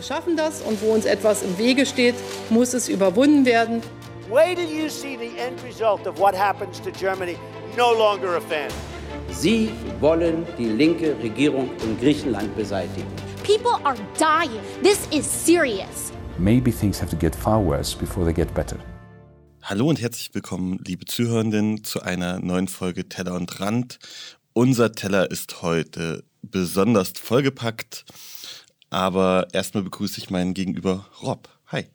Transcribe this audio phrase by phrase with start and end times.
[0.00, 2.14] Wir schaffen das und wo uns etwas im Wege steht,
[2.48, 3.82] muss es überwunden werden.
[4.30, 7.36] Wait till you see the end result of what happens to Germany.
[7.76, 8.70] No longer a fan.
[9.30, 9.68] Sie
[10.00, 13.12] wollen die linke Regierung in Griechenland beseitigen.
[13.44, 14.62] People are dying.
[14.82, 16.12] This is serious.
[16.38, 18.78] Maybe things have to get far worse before they get better.
[19.60, 23.98] Hallo und herzlich willkommen, liebe Zuhörenden, zu einer neuen Folge Teller und Rand.
[24.54, 28.06] Unser Teller ist heute besonders vollgepackt,
[28.90, 31.48] aber erstmal begrüße ich meinen Gegenüber Rob.
[31.68, 31.86] Hi.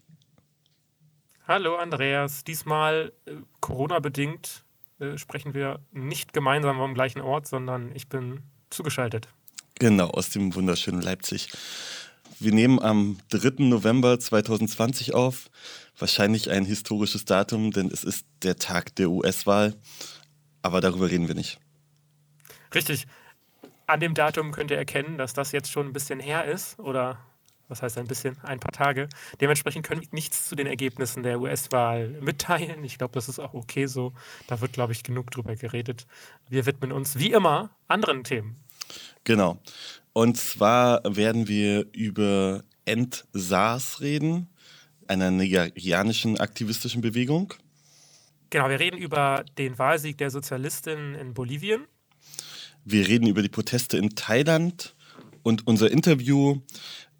[1.47, 4.63] Hallo Andreas, diesmal äh, Corona-bedingt
[4.99, 9.27] äh, sprechen wir nicht gemeinsam am gleichen Ort, sondern ich bin zugeschaltet.
[9.77, 11.49] Genau, aus dem wunderschönen Leipzig.
[12.39, 13.63] Wir nehmen am 3.
[13.65, 15.49] November 2020 auf.
[15.97, 19.75] Wahrscheinlich ein historisches Datum, denn es ist der Tag der US-Wahl.
[20.61, 21.59] Aber darüber reden wir nicht.
[22.73, 23.05] Richtig.
[23.87, 27.19] An dem Datum könnt ihr erkennen, dass das jetzt schon ein bisschen her ist oder
[27.67, 29.09] was heißt ein bisschen, ein paar Tage.
[29.41, 32.83] Dementsprechend können wir nichts zu den Ergebnissen der US-Wahl mitteilen.
[32.83, 34.13] Ich glaube, das ist auch okay so.
[34.47, 36.05] Da wird, glaube ich, genug drüber geredet.
[36.47, 38.55] Wir widmen uns wie immer anderen Themen.
[39.23, 39.57] Genau.
[40.13, 44.47] Und zwar werden wir über End-SARS reden,
[45.07, 47.53] einer nigerianischen aktivistischen Bewegung.
[48.51, 51.85] Genau, wir reden über den Wahlsieg der Sozialistin in Bolivien.
[52.87, 54.95] Wir reden über die Proteste in Thailand
[55.41, 56.61] und unser Interview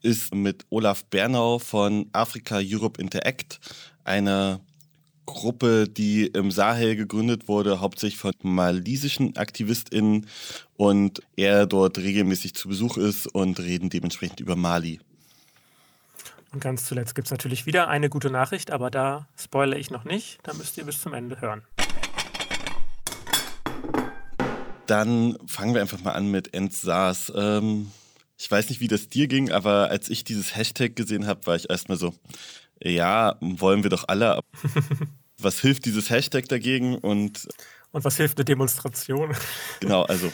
[0.03, 3.59] ist mit Olaf Bernau von Africa Europe Interact,
[4.03, 4.61] einer
[5.25, 10.27] Gruppe, die im Sahel gegründet wurde, hauptsächlich von malisischen AktivistInnen
[10.77, 14.99] und er dort regelmäßig zu Besuch ist und reden dementsprechend über Mali.
[16.53, 20.05] Und ganz zuletzt gibt es natürlich wieder eine gute Nachricht, aber da spoilere ich noch
[20.05, 20.37] nicht.
[20.43, 21.63] Da müsst ihr bis zum Ende hören.
[24.87, 27.31] Dann fangen wir einfach mal an mit Endsars.
[27.35, 27.91] Ähm,
[28.37, 31.55] ich weiß nicht, wie das dir ging, aber als ich dieses Hashtag gesehen habe, war
[31.55, 32.13] ich erstmal so,
[32.81, 34.41] ja, wollen wir doch alle.
[35.37, 36.97] was hilft dieses Hashtag dagegen?
[36.97, 37.47] Und,
[37.91, 39.35] und was hilft eine Demonstration?
[39.79, 40.31] Genau, also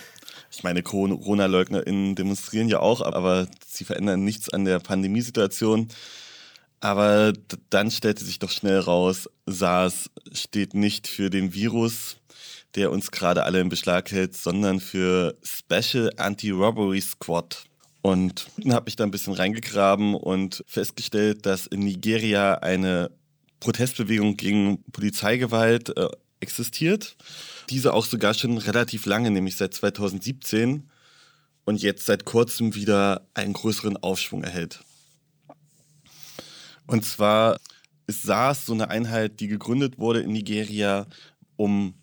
[0.51, 5.87] ich meine, Corona-LeugnerInnen demonstrieren ja auch, aber sie verändern nichts an der Pandemiesituation.
[6.81, 7.31] Aber
[7.69, 12.17] dann stellte sich doch schnell raus, SARS steht nicht für den Virus,
[12.75, 17.65] der uns gerade alle in Beschlag hält, sondern für Special Anti-Robbery Squad.
[18.01, 23.11] Und habe mich da ein bisschen reingegraben und festgestellt, dass in Nigeria eine
[23.59, 26.07] Protestbewegung gegen Polizeigewalt äh,
[26.39, 27.15] existiert.
[27.69, 30.89] Diese auch sogar schon relativ lange, nämlich seit 2017
[31.65, 34.79] und jetzt seit kurzem wieder einen größeren Aufschwung erhält.
[36.87, 37.57] Und zwar
[38.07, 41.05] ist SARS so eine Einheit, die gegründet wurde in Nigeria,
[41.55, 41.93] um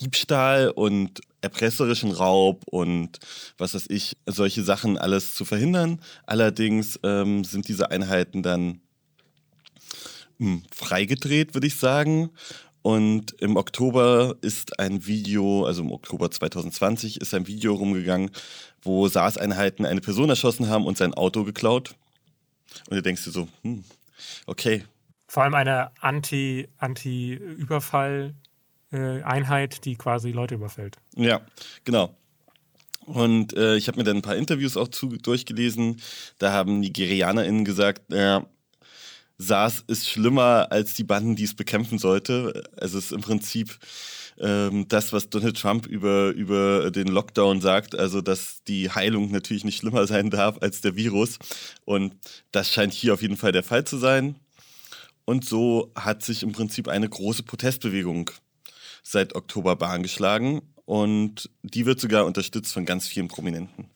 [0.00, 3.18] Diebstahl und erpresserischen Raub und
[3.58, 6.00] was weiß ich, solche Sachen alles zu verhindern.
[6.26, 8.80] Allerdings ähm, sind diese Einheiten dann
[10.38, 12.30] mh, hm, freigedreht, würde ich sagen.
[12.82, 18.30] Und im Oktober ist ein Video, also im Oktober 2020 ist ein Video rumgegangen,
[18.82, 21.94] wo SARS-Einheiten eine Person erschossen haben und sein Auto geklaut.
[22.90, 23.84] Und du denkst dir so, hm,
[24.46, 24.84] okay.
[25.28, 27.38] Vor allem eine Anti-Überfall- Anti
[28.94, 30.96] äh, Einheit, die quasi Leute überfällt.
[31.16, 31.40] Ja,
[31.84, 32.16] genau.
[33.06, 36.00] Und äh, ich habe mir dann ein paar Interviews auch zu, durchgelesen.
[36.38, 38.40] Da haben NigerianerInnen gesagt, äh,
[39.36, 42.64] SARS ist schlimmer als die Banden, die es bekämpfen sollte.
[42.76, 43.78] Also es ist im Prinzip
[44.38, 49.64] ähm, das, was Donald Trump über, über den Lockdown sagt, also dass die Heilung natürlich
[49.64, 51.38] nicht schlimmer sein darf als der Virus.
[51.84, 52.14] Und
[52.52, 54.36] das scheint hier auf jeden Fall der Fall zu sein.
[55.24, 58.30] Und so hat sich im Prinzip eine große Protestbewegung
[59.04, 63.90] seit Oktober Bahn geschlagen und die wird sogar unterstützt von ganz vielen Prominenten.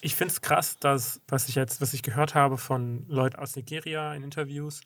[0.00, 3.56] Ich finde es krass, dass, was ich jetzt, was ich gehört habe von Leuten aus
[3.56, 4.82] Nigeria in Interviews,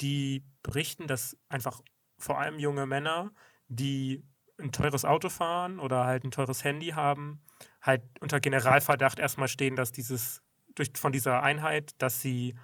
[0.00, 1.80] die berichten, dass einfach
[2.18, 3.32] vor allem junge Männer,
[3.68, 4.22] die
[4.58, 7.40] ein teures Auto fahren oder halt ein teures Handy haben,
[7.80, 10.42] halt unter Generalverdacht erstmal stehen, dass dieses
[10.74, 12.54] durch, von dieser Einheit, dass sie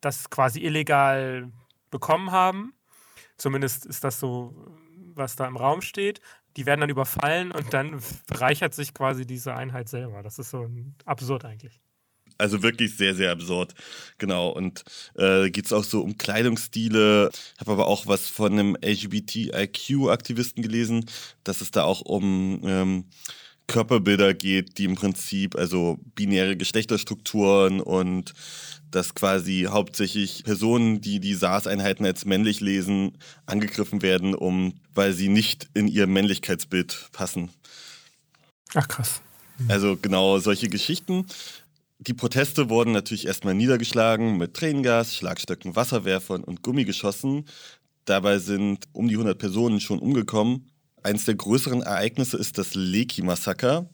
[0.00, 1.50] das quasi illegal
[1.90, 2.74] bekommen haben.
[3.36, 4.54] Zumindest ist das so
[5.14, 6.20] was da im Raum steht.
[6.56, 10.22] Die werden dann überfallen und dann bereichert sich quasi diese Einheit selber.
[10.22, 10.68] Das ist so
[11.04, 11.80] absurd eigentlich.
[12.38, 13.74] Also wirklich sehr, sehr absurd.
[14.18, 14.48] Genau.
[14.48, 14.82] Und
[15.14, 17.30] äh, geht es auch so um Kleidungsstile.
[17.32, 21.04] Ich habe aber auch was von einem LGBTIQ-Aktivisten gelesen,
[21.44, 23.04] dass es da auch um ähm,
[23.70, 28.34] Körperbilder geht, die im Prinzip, also binäre Geschlechterstrukturen und
[28.90, 35.28] dass quasi hauptsächlich Personen, die die SARS-Einheiten als männlich lesen, angegriffen werden, um, weil sie
[35.28, 37.50] nicht in ihr Männlichkeitsbild passen.
[38.74, 39.22] Ach krass.
[39.68, 41.26] Also genau solche Geschichten.
[42.00, 47.44] Die Proteste wurden natürlich erstmal niedergeschlagen mit Tränengas, Schlagstöcken, Wasserwerfern und Gummigeschossen.
[48.04, 50.69] Dabei sind um die 100 Personen schon umgekommen.
[51.02, 53.88] Eines der größeren Ereignisse ist das Leki-Massaker,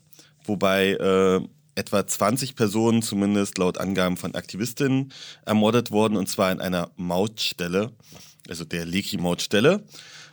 [0.45, 1.41] wobei äh,
[1.75, 5.13] etwa 20 Personen, zumindest laut Angaben von Aktivistinnen,
[5.45, 7.93] ermordet wurden, und zwar in einer Mautstelle,
[8.49, 9.85] also der Leki-Mautstelle,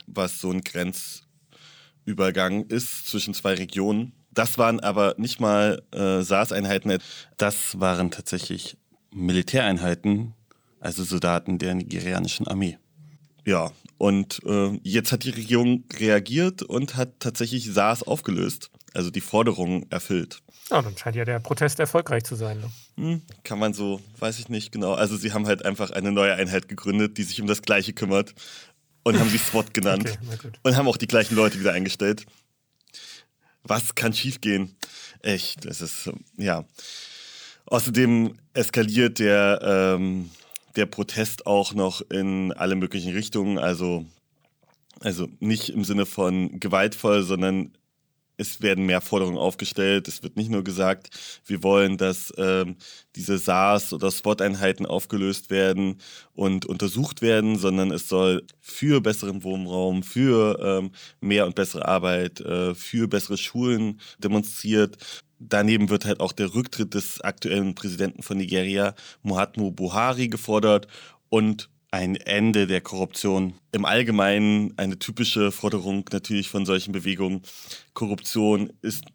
[0.07, 4.13] was so ein Grenzübergang ist zwischen zwei Regionen.
[4.31, 6.97] Das waren aber nicht mal äh, SARS-Einheiten,
[7.37, 8.77] das waren tatsächlich
[9.11, 10.33] Militäreinheiten,
[10.81, 12.77] also Soldaten der nigerianischen Armee.
[13.45, 19.21] Ja, und äh, jetzt hat die Regierung reagiert und hat tatsächlich SARS aufgelöst, also die
[19.21, 20.41] Forderungen erfüllt.
[20.71, 22.59] Ja, dann scheint ja der Protest erfolgreich zu sein.
[22.59, 22.71] Ne?
[22.97, 24.93] Hm, kann man so, weiß ich nicht genau.
[24.93, 28.33] Also sie haben halt einfach eine neue Einheit gegründet, die sich um das Gleiche kümmert
[29.03, 32.25] und haben sie SWAT genannt okay, und haben auch die gleichen Leute wieder eingestellt
[33.65, 34.75] was kann schiefgehen?
[35.21, 36.65] Echt, das ist, ja.
[37.65, 40.29] Außerdem eskaliert der, ähm,
[40.75, 43.57] der Protest auch noch in alle möglichen Richtungen.
[43.57, 44.05] Also,
[44.99, 47.71] also nicht im Sinne von gewaltvoll, sondern
[48.37, 50.07] es werden mehr Forderungen aufgestellt.
[50.07, 51.09] Es wird nicht nur gesagt,
[51.45, 52.75] wir wollen, dass ähm,
[53.15, 56.01] diese SARS- oder SWAT-Einheiten aufgelöst werden
[56.33, 62.41] und untersucht werden, sondern es soll für besseren Wohnraum, für ähm, mehr und bessere Arbeit,
[62.41, 64.97] äh, für bessere Schulen demonstriert.
[65.49, 70.87] Daneben wird halt auch der Rücktritt des aktuellen Präsidenten von Nigeria, Muhammadu Buhari, gefordert
[71.29, 73.53] und ein Ende der Korruption.
[73.71, 77.41] Im Allgemeinen eine typische Forderung natürlich von solchen Bewegungen.
[77.93, 79.05] Korruption ist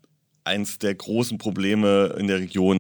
[0.45, 2.79] eins der großen Probleme in der Region.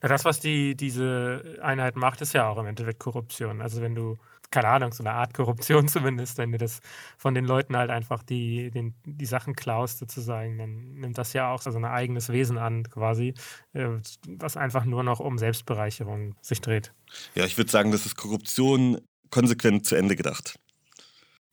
[0.00, 3.60] Na, das, was die, diese Einheit macht, ist ja auch im Endeffekt Korruption.
[3.60, 4.16] Also wenn du
[4.54, 6.80] keine Ahnung, so eine Art Korruption zumindest, wenn du das
[7.18, 11.50] von den Leuten halt einfach die, den, die Sachen klaust sozusagen, dann nimmt das ja
[11.50, 13.34] auch so ein eigenes Wesen an quasi,
[13.72, 13.88] äh,
[14.28, 16.92] was einfach nur noch um Selbstbereicherung sich dreht.
[17.34, 20.54] Ja, ich würde sagen, das ist Korruption konsequent zu Ende gedacht.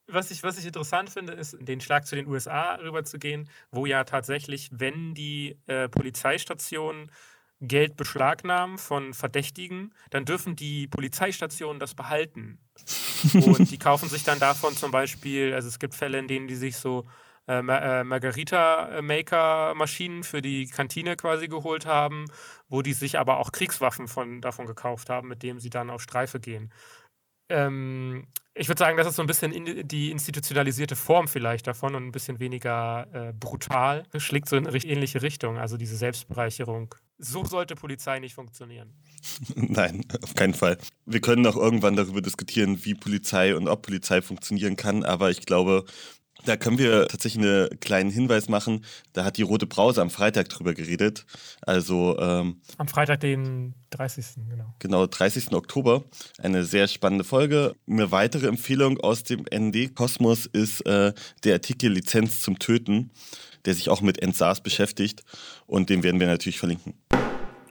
[0.07, 4.03] Was ich, was ich interessant finde, ist, den Schlag zu den USA rüberzugehen, wo ja
[4.03, 7.09] tatsächlich, wenn die äh, Polizeistationen
[7.61, 12.57] Geld beschlagnahmen von Verdächtigen, dann dürfen die Polizeistationen das behalten.
[13.33, 16.55] Und die kaufen sich dann davon zum Beispiel, also es gibt Fälle, in denen die
[16.55, 17.05] sich so
[17.47, 22.25] äh, äh Margarita-Maker-Maschinen für die Kantine quasi geholt haben,
[22.67, 26.01] wo die sich aber auch Kriegswaffen von, davon gekauft haben, mit denen sie dann auf
[26.01, 26.73] Streife gehen.
[27.51, 31.95] Ähm, ich würde sagen, das ist so ein bisschen in die institutionalisierte Form vielleicht davon
[31.95, 34.03] und ein bisschen weniger äh, brutal.
[34.17, 36.93] Schlägt so in eine ähnliche Richtung, also diese Selbstbereicherung.
[37.17, 38.93] So sollte Polizei nicht funktionieren.
[39.55, 40.77] Nein, auf keinen Fall.
[41.05, 45.45] Wir können auch irgendwann darüber diskutieren, wie Polizei und ob Polizei funktionieren kann, aber ich
[45.45, 45.85] glaube,
[46.45, 48.83] da können wir tatsächlich einen kleinen Hinweis machen.
[49.13, 51.25] Da hat die Rote Brause am Freitag drüber geredet.
[51.61, 54.25] Also ähm, am Freitag, den 30.
[54.49, 54.73] genau.
[54.79, 55.51] Genau, 30.
[55.53, 56.03] Oktober.
[56.39, 57.75] Eine sehr spannende Folge.
[57.87, 63.11] Eine weitere Empfehlung aus dem ND-Kosmos ist äh, der Artikel Lizenz zum Töten,
[63.65, 65.23] der sich auch mit NSARS beschäftigt.
[65.67, 66.93] Und den werden wir natürlich verlinken.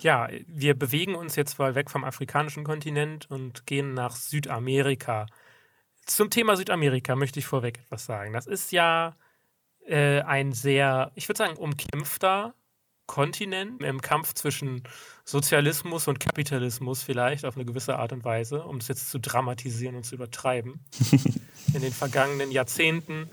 [0.01, 5.27] Ja, wir bewegen uns jetzt mal weg vom afrikanischen Kontinent und gehen nach Südamerika.
[6.11, 8.33] Zum Thema Südamerika möchte ich vorweg etwas sagen.
[8.33, 9.17] Das ist ja
[9.87, 12.53] äh, ein sehr, ich würde sagen, umkämpfter
[13.07, 14.83] Kontinent im Kampf zwischen
[15.25, 19.95] Sozialismus und Kapitalismus vielleicht auf eine gewisse Art und Weise, um es jetzt zu dramatisieren
[19.95, 20.85] und zu übertreiben,
[21.75, 23.31] in den vergangenen Jahrzehnten.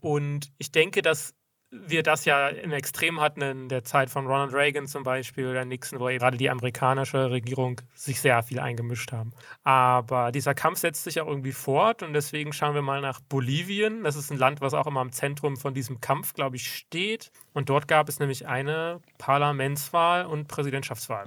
[0.00, 1.34] Und ich denke, dass
[1.74, 5.64] wir das ja im Extrem hatten in der Zeit von Ronald Reagan zum Beispiel oder
[5.64, 9.32] Nixon, wo gerade die amerikanische Regierung sich sehr viel eingemischt haben.
[9.64, 14.04] Aber dieser Kampf setzt sich auch irgendwie fort und deswegen schauen wir mal nach Bolivien.
[14.04, 17.32] Das ist ein Land, was auch immer im Zentrum von diesem Kampf, glaube ich, steht.
[17.54, 21.26] Und dort gab es nämlich eine Parlamentswahl und Präsidentschaftswahl.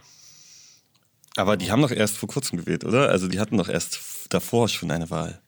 [1.38, 3.10] Aber die haben doch erst vor kurzem gewählt, oder?
[3.10, 5.42] Also die hatten doch erst davor schon eine Wahl.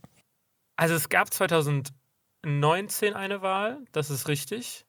[0.75, 4.86] Also es gab 2019 eine Wahl, das ist richtig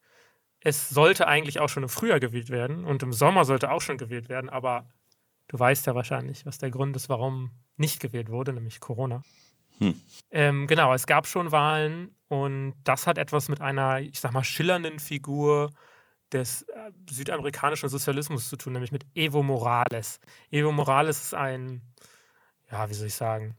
[0.60, 3.98] es sollte eigentlich auch schon im Frühjahr gewählt werden und im Sommer sollte auch schon
[3.98, 4.88] gewählt werden, aber
[5.48, 9.22] du weißt ja wahrscheinlich, was der Grund ist, warum nicht gewählt wurde, nämlich Corona.
[9.78, 10.00] Hm.
[10.30, 14.42] Ähm, genau, es gab schon Wahlen und das hat etwas mit einer, ich sag mal,
[14.42, 15.70] schillernden Figur
[16.32, 20.20] des äh, südamerikanischen Sozialismus zu tun, nämlich mit Evo Morales.
[20.50, 21.82] Evo Morales ist ein,
[22.70, 23.56] ja, wie soll ich sagen,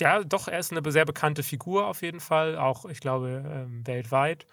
[0.00, 3.86] ja, doch, er ist eine sehr bekannte Figur auf jeden Fall, auch, ich glaube, ähm,
[3.86, 4.46] weltweit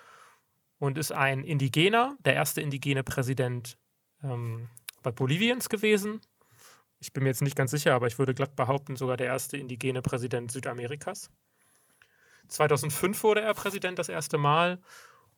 [0.81, 3.77] und ist ein Indigener, der erste indigene Präsident
[4.23, 4.67] ähm,
[5.03, 6.21] bei Boliviens gewesen.
[7.00, 9.57] Ich bin mir jetzt nicht ganz sicher, aber ich würde glatt behaupten, sogar der erste
[9.57, 11.29] indigene Präsident Südamerikas.
[12.47, 14.81] 2005 wurde er Präsident das erste Mal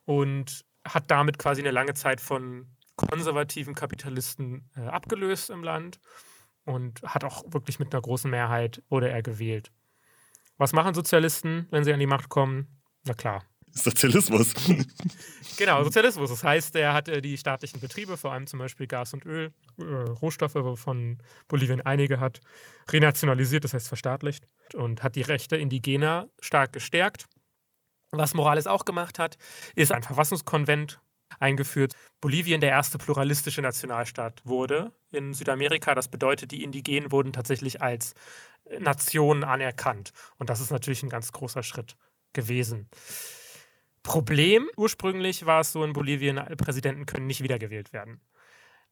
[0.06, 6.00] und hat damit quasi eine lange Zeit von konservativen Kapitalisten äh, abgelöst im Land
[6.64, 9.74] und hat auch wirklich mit einer großen Mehrheit wurde er gewählt.
[10.58, 12.82] Was machen Sozialisten, wenn sie an die Macht kommen?
[13.04, 13.44] Na klar.
[13.74, 14.54] Sozialismus.
[15.58, 16.30] genau, Sozialismus.
[16.30, 19.52] Das heißt, er hat äh, die staatlichen Betriebe, vor allem zum Beispiel Gas und Öl,
[19.80, 22.40] äh, Rohstoffe, wovon Bolivien einige hat,
[22.90, 27.26] renationalisiert, das heißt verstaatlicht, und hat die Rechte Indigener stark gestärkt.
[28.12, 29.38] Was Morales auch gemacht hat,
[29.76, 31.00] ist ein Verfassungskonvent
[31.40, 31.96] eingeführt.
[32.22, 35.96] Bolivien der erste pluralistische Nationalstaat wurde in Südamerika.
[35.96, 38.14] Das bedeutet, die Indigenen wurden tatsächlich als
[38.80, 40.12] Nation anerkannt.
[40.38, 41.96] Und das ist natürlich ein ganz großer Schritt
[42.34, 42.88] gewesen.
[44.04, 48.22] Problem ursprünglich war es so in Bolivien, Präsidenten können nicht wiedergewählt werden.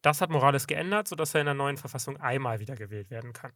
[0.01, 3.51] Das hat Morales geändert, sodass er in der neuen Verfassung einmal wiedergewählt werden kann.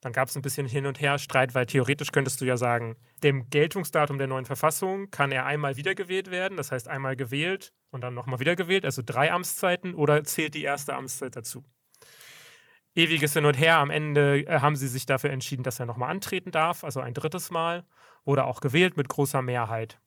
[0.00, 2.96] Dann gab es ein bisschen hin und her Streit, weil theoretisch könntest du ja sagen,
[3.22, 8.00] dem Geltungsdatum der neuen Verfassung kann er einmal wiedergewählt werden, das heißt einmal gewählt und
[8.00, 11.64] dann nochmal wiedergewählt, also drei Amtszeiten, oder zählt die erste Amtszeit dazu?
[12.94, 13.78] Ewiges Hin und Her.
[13.78, 17.14] Am Ende äh, haben sie sich dafür entschieden, dass er nochmal antreten darf, also ein
[17.14, 17.84] drittes Mal,
[18.24, 19.98] wurde auch gewählt mit großer Mehrheit.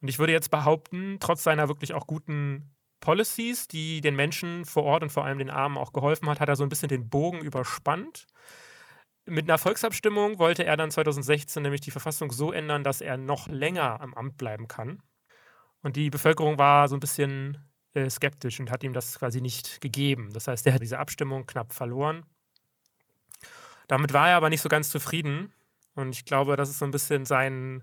[0.00, 4.84] Und ich würde jetzt behaupten, trotz seiner wirklich auch guten Policies, die den Menschen vor
[4.84, 7.08] Ort und vor allem den Armen auch geholfen hat, hat er so ein bisschen den
[7.08, 8.26] Bogen überspannt.
[9.26, 13.48] Mit einer Volksabstimmung wollte er dann 2016 nämlich die Verfassung so ändern, dass er noch
[13.48, 15.02] länger am Amt bleiben kann.
[15.82, 17.58] Und die Bevölkerung war so ein bisschen
[17.94, 20.30] äh, skeptisch und hat ihm das quasi nicht gegeben.
[20.32, 22.24] Das heißt, er hat diese Abstimmung knapp verloren.
[23.88, 25.52] Damit war er aber nicht so ganz zufrieden.
[25.94, 27.82] Und ich glaube, das ist so ein bisschen sein,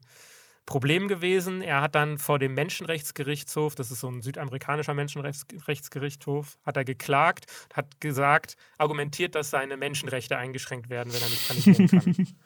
[0.68, 1.62] Problem gewesen.
[1.62, 7.46] Er hat dann vor dem Menschenrechtsgerichtshof, das ist so ein südamerikanischer Menschenrechtsgerichtshof, hat er geklagt,
[7.74, 12.28] hat gesagt, argumentiert, dass seine Menschenrechte eingeschränkt werden, wenn er nicht kandidieren kann.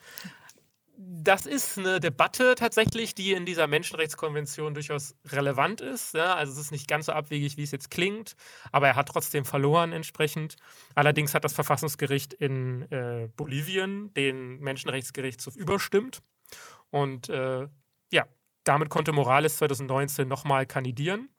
[1.24, 6.14] das ist eine Debatte tatsächlich, die in dieser Menschenrechtskonvention durchaus relevant ist.
[6.14, 8.36] Ja, also es ist nicht ganz so abwegig, wie es jetzt klingt,
[8.72, 10.58] aber er hat trotzdem verloren entsprechend.
[10.94, 16.22] Allerdings hat das Verfassungsgericht in äh, Bolivien den Menschenrechtsgerichtshof überstimmt.
[16.92, 17.68] Und äh,
[18.64, 21.30] damit konnte Morales 2019 nochmal kandidieren.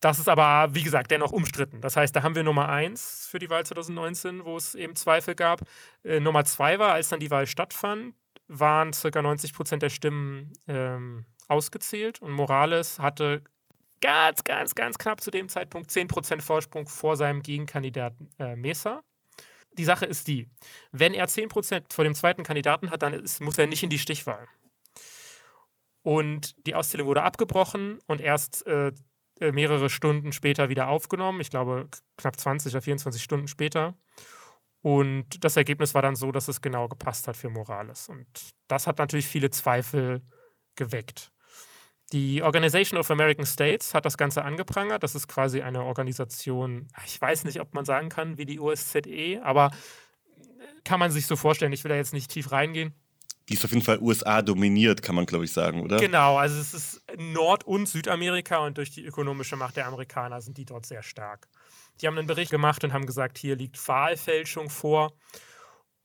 [0.00, 1.80] Das ist aber, wie gesagt, dennoch umstritten.
[1.80, 5.36] Das heißt, da haben wir Nummer eins für die Wahl 2019, wo es eben Zweifel
[5.36, 5.60] gab.
[6.02, 8.14] Äh, Nummer zwei war, als dann die Wahl stattfand,
[8.48, 9.22] waren ca.
[9.22, 13.42] 90 Prozent der Stimmen ähm, ausgezählt und Morales hatte
[14.00, 19.02] ganz, ganz, ganz knapp zu dem Zeitpunkt 10 Prozent Vorsprung vor seinem Gegenkandidaten äh, Mesa.
[19.78, 20.48] Die Sache ist die,
[20.90, 23.90] wenn er 10 Prozent vor dem zweiten Kandidaten hat, dann ist, muss er nicht in
[23.90, 24.48] die Stichwahl.
[26.02, 28.92] Und die Auszählung wurde abgebrochen und erst äh,
[29.40, 31.40] äh mehrere Stunden später wieder aufgenommen.
[31.40, 33.94] Ich glaube, knapp 20 oder 24 Stunden später.
[34.82, 38.08] Und das Ergebnis war dann so, dass es genau gepasst hat für Morales.
[38.08, 38.26] Und
[38.66, 40.22] das hat natürlich viele Zweifel
[40.74, 41.30] geweckt.
[42.12, 45.04] Die Organization of American States hat das Ganze angeprangert.
[45.04, 49.40] Das ist quasi eine Organisation, ich weiß nicht, ob man sagen kann, wie die OSZE,
[49.42, 49.70] aber
[50.84, 51.72] kann man sich so vorstellen.
[51.72, 52.92] Ich will da jetzt nicht tief reingehen
[53.48, 55.98] die ist auf jeden Fall USA dominiert, kann man glaube ich sagen, oder?
[55.98, 60.58] Genau, also es ist Nord- und Südamerika und durch die ökonomische Macht der Amerikaner sind
[60.58, 61.48] die dort sehr stark.
[62.00, 65.12] Die haben einen Bericht gemacht und haben gesagt, hier liegt Wahlfälschung vor.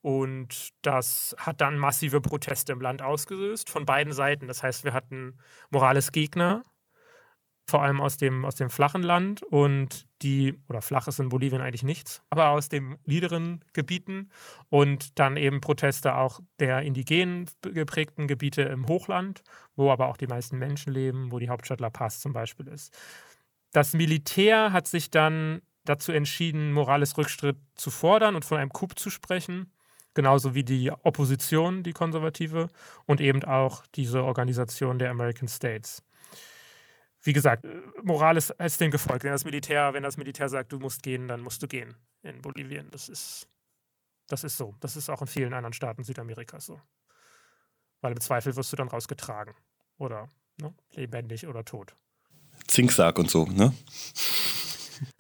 [0.02, 4.48] Und das hat dann massive Proteste im Land ausgelöst von beiden Seiten.
[4.48, 5.38] Das heißt, wir hatten
[5.70, 6.64] Morales Gegner,
[7.70, 11.62] vor allem aus dem, aus dem flachen Land und die, oder flach ist in Bolivien
[11.62, 14.30] eigentlich nichts, aber aus den niederen Gebieten
[14.70, 19.44] und dann eben Proteste auch der indigenen geprägten Gebiete im Hochland,
[19.76, 22.98] wo aber auch die meisten Menschen leben, wo die Hauptstadt La Paz zum Beispiel ist.
[23.74, 28.98] Das Militär hat sich dann dazu entschieden, Morales Rückschritt zu fordern und von einem Coup
[28.98, 29.74] zu sprechen,
[30.14, 32.70] genauso wie die Opposition, die konservative,
[33.06, 36.02] und eben auch diese Organisation der American States
[37.28, 39.26] wie gesagt, äh, Morales ist dem gefolgt.
[39.26, 41.94] Wenn das Militär, wenn das Militär sagt, du musst gehen, dann musst du gehen
[42.24, 42.90] in Bolivien.
[42.92, 43.48] Das ist,
[44.28, 44.76] das ist so.
[44.80, 46.82] Das ist auch in vielen anderen Staaten Südamerikas so.
[48.00, 49.54] Weil im Zweifel wirst du dann rausgetragen.
[49.98, 51.96] Oder ne, lebendig oder tot.
[52.68, 53.74] Zinksack und so, ne?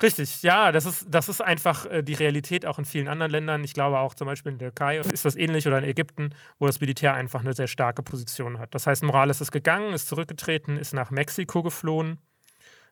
[0.02, 3.64] Richtig, ja, das ist, das ist einfach äh, die Realität auch in vielen anderen Ländern.
[3.64, 6.68] Ich glaube auch zum Beispiel in der Türkei ist das ähnlich oder in Ägypten, wo
[6.68, 8.74] das Militär einfach eine sehr starke Position hat.
[8.76, 12.20] Das heißt, Morales ist gegangen, ist zurückgetreten, ist nach Mexiko geflohen,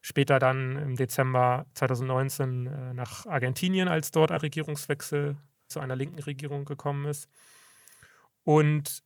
[0.01, 5.37] später dann im Dezember 2019 äh, nach Argentinien, als dort ein Regierungswechsel
[5.67, 7.29] zu einer linken Regierung gekommen ist.
[8.43, 9.03] Und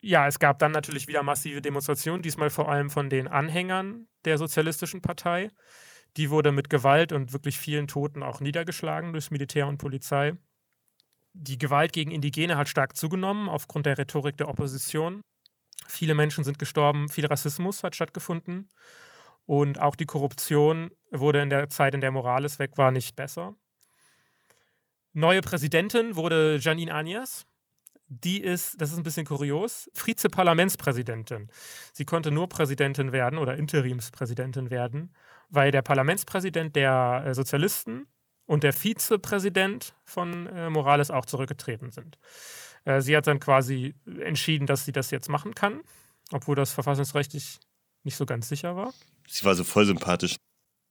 [0.00, 4.38] ja, es gab dann natürlich wieder massive Demonstrationen, diesmal vor allem von den Anhängern der
[4.38, 5.50] Sozialistischen Partei
[6.16, 10.32] die wurde mit Gewalt und wirklich vielen Toten auch niedergeschlagen durch Militär und Polizei.
[11.32, 15.20] Die Gewalt gegen Indigene hat stark zugenommen aufgrund der Rhetorik der Opposition.
[15.86, 18.68] Viele Menschen sind gestorben, viel Rassismus hat stattgefunden.
[19.46, 23.54] Und auch die Korruption wurde in der Zeit, in der Morales weg war, nicht besser.
[25.12, 27.46] Neue Präsidentin wurde Janine Agnes.
[28.08, 31.50] Die ist, das ist ein bisschen kurios, Vize-Parlamentspräsidentin.
[31.92, 35.14] Sie konnte nur Präsidentin werden oder Interimspräsidentin werden,
[35.48, 38.06] weil der Parlamentspräsident der äh, Sozialisten
[38.46, 42.18] und der Vizepräsident von äh, Morales auch zurückgetreten sind.
[42.84, 45.82] Äh, sie hat dann quasi entschieden, dass sie das jetzt machen kann,
[46.32, 47.60] obwohl das verfassungsrechtlich
[48.04, 48.92] nicht so ganz sicher war.
[49.26, 50.36] Sie war so voll sympathisch.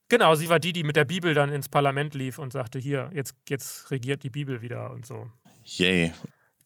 [0.08, 3.10] Genau, sie war die, die mit der Bibel dann ins Parlament lief und sagte, hier,
[3.12, 5.30] jetzt, jetzt regiert die Bibel wieder und so.
[5.64, 6.12] Yay.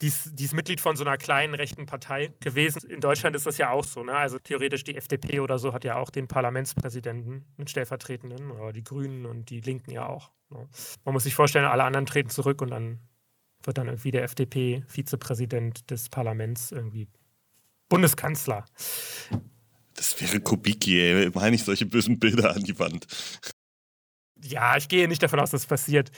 [0.02, 2.90] Die ist, Mitglied von so einer kleinen rechten Partei gewesen.
[2.90, 4.02] In Deutschland ist das ja auch so.
[4.02, 4.12] Ne?
[4.12, 8.82] Also theoretisch die FDP oder so hat ja auch den Parlamentspräsidenten, einen stellvertretenden, oder die
[8.82, 10.32] Grünen und die Linken ja auch.
[10.50, 10.68] Ne?
[11.04, 12.98] Man muss sich vorstellen, alle anderen treten zurück und dann
[13.62, 17.06] wird dann irgendwie der FDP-Vizepräsident des Parlaments irgendwie
[17.88, 18.64] Bundeskanzler.
[19.94, 21.30] Das wäre Kubicki, ey.
[21.32, 23.06] Meine ich solche bösen Bilder an die Wand.
[24.42, 26.10] Ja, ich gehe nicht davon aus, dass es passiert.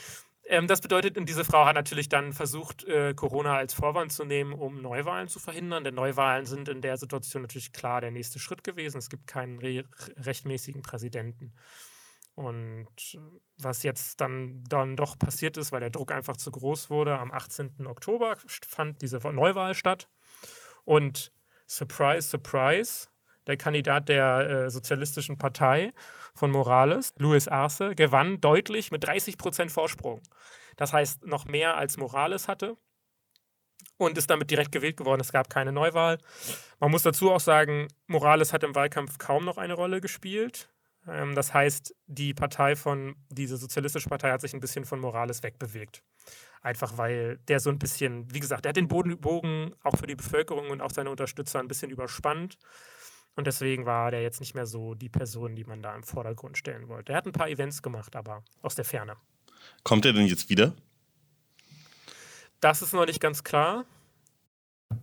[0.47, 4.53] Ähm, das bedeutet, diese Frau hat natürlich dann versucht, äh, Corona als Vorwand zu nehmen,
[4.53, 5.85] um Neuwahlen zu verhindern.
[5.85, 8.99] Denn Neuwahlen sind in der Situation natürlich klar der nächste Schritt gewesen.
[8.99, 9.85] Es gibt keinen re
[10.19, 11.55] rechtmäßigen Präsidenten.
[12.35, 12.89] Und
[13.59, 17.31] was jetzt dann, dann doch passiert ist, weil der Druck einfach zu groß wurde, am
[17.31, 17.87] 18.
[17.87, 18.37] Oktober
[18.67, 20.09] fand diese Neuwahl statt.
[20.85, 21.33] Und
[21.67, 23.09] surprise, surprise,
[23.47, 25.93] der Kandidat der äh, Sozialistischen Partei
[26.35, 30.21] von Morales, Luis Arce, gewann deutlich mit 30 Prozent Vorsprung.
[30.77, 32.77] Das heißt, noch mehr als Morales hatte
[33.97, 35.21] und ist damit direkt gewählt geworden.
[35.21, 36.19] Es gab keine Neuwahl.
[36.81, 40.69] Man muss dazu auch sagen, Morales hat im Wahlkampf kaum noch eine Rolle gespielt.
[41.07, 45.43] Ähm, das heißt, die Partei von, diese sozialistische Partei hat sich ein bisschen von Morales
[45.43, 46.03] wegbewegt.
[46.63, 50.17] Einfach weil der so ein bisschen, wie gesagt, der hat den Bogen auch für die
[50.17, 52.57] Bevölkerung und auch seine Unterstützer ein bisschen überspannt.
[53.37, 56.57] Und deswegen war der jetzt nicht mehr so die Person, die man da im Vordergrund
[56.57, 57.13] stellen wollte.
[57.13, 59.17] Er hat ein paar Events gemacht, aber aus der Ferne.
[59.83, 60.75] Kommt er denn jetzt wieder?
[62.61, 63.85] Das ist noch nicht ganz klar.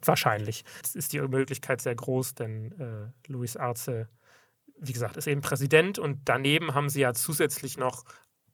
[0.03, 0.63] Wahrscheinlich.
[0.84, 4.08] Es ist die Möglichkeit sehr groß, denn äh, Luis Arce,
[4.79, 8.05] wie gesagt, ist eben Präsident und daneben haben sie ja zusätzlich noch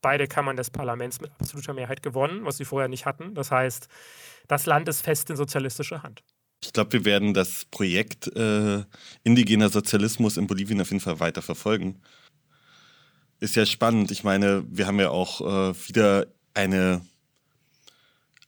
[0.02, 3.36] beide Kammern des Parlaments mit absoluter Mehrheit gewonnen, was sie vorher nicht hatten.
[3.36, 3.88] Das heißt,
[4.48, 6.24] das Land ist fest in sozialistischer Hand.
[6.64, 8.84] Ich glaube, wir werden das Projekt äh,
[9.24, 12.02] indigener Sozialismus in Bolivien auf jeden Fall weiter verfolgen.
[13.40, 14.10] Ist ja spannend.
[14.12, 17.02] Ich meine, wir haben ja auch äh, wieder eine,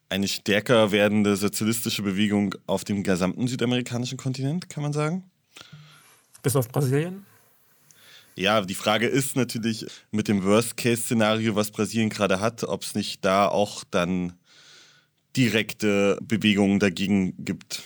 [0.09, 5.29] eine stärker werdende sozialistische Bewegung auf dem gesamten südamerikanischen Kontinent, kann man sagen.
[6.41, 7.25] Bis auf Brasilien?
[8.35, 13.25] Ja, die Frage ist natürlich mit dem Worst-Case-Szenario, was Brasilien gerade hat, ob es nicht
[13.25, 14.33] da auch dann
[15.35, 17.83] direkte Bewegungen dagegen gibt.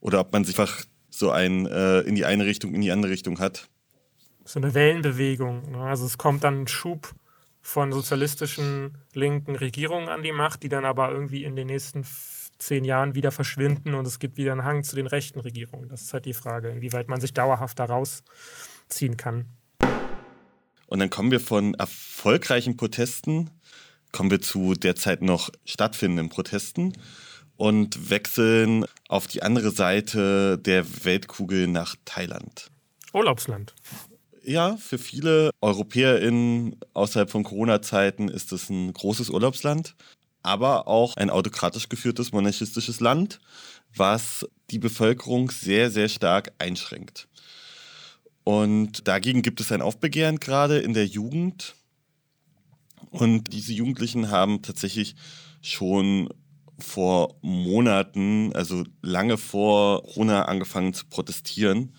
[0.00, 3.12] Oder ob man sich einfach so ein äh, in die eine Richtung, in die andere
[3.12, 3.68] Richtung hat.
[4.44, 5.72] So eine Wellenbewegung.
[5.72, 5.78] Ne?
[5.78, 7.14] Also es kommt dann ein Schub
[7.60, 12.06] von sozialistischen linken Regierungen an die Macht, die dann aber irgendwie in den nächsten
[12.58, 15.88] zehn Jahren wieder verschwinden und es gibt wieder einen Hang zu den rechten Regierungen.
[15.88, 19.46] Das ist halt die Frage, inwieweit man sich dauerhaft da rausziehen kann.
[20.86, 23.50] Und dann kommen wir von erfolgreichen Protesten,
[24.12, 26.94] kommen wir zu derzeit noch stattfindenden Protesten
[27.58, 32.70] und wechseln auf die andere Seite der Weltkugel nach Thailand.
[33.12, 33.74] Urlaubsland.
[34.44, 39.96] Ja, für viele EuropäerInnen außerhalb von Corona-Zeiten ist es ein großes Urlaubsland,
[40.42, 43.40] aber auch ein autokratisch geführtes monarchistisches Land,
[43.94, 47.28] was die Bevölkerung sehr, sehr stark einschränkt.
[48.44, 51.74] Und dagegen gibt es ein Aufbegehren gerade in der Jugend.
[53.10, 55.16] Und diese Jugendlichen haben tatsächlich
[55.60, 56.28] schon
[56.78, 61.94] vor Monaten, also lange vor Corona, angefangen zu protestieren.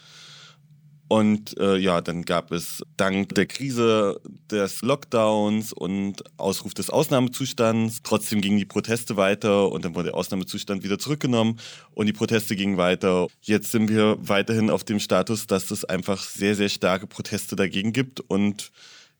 [1.09, 8.01] Und äh, ja, dann gab es dank der Krise des Lockdowns und Ausruf des Ausnahmezustands,
[8.03, 11.59] trotzdem gingen die Proteste weiter und dann wurde der Ausnahmezustand wieder zurückgenommen
[11.95, 13.25] und die Proteste gingen weiter.
[13.41, 17.91] Jetzt sind wir weiterhin auf dem Status, dass es einfach sehr, sehr starke Proteste dagegen
[17.91, 18.71] gibt und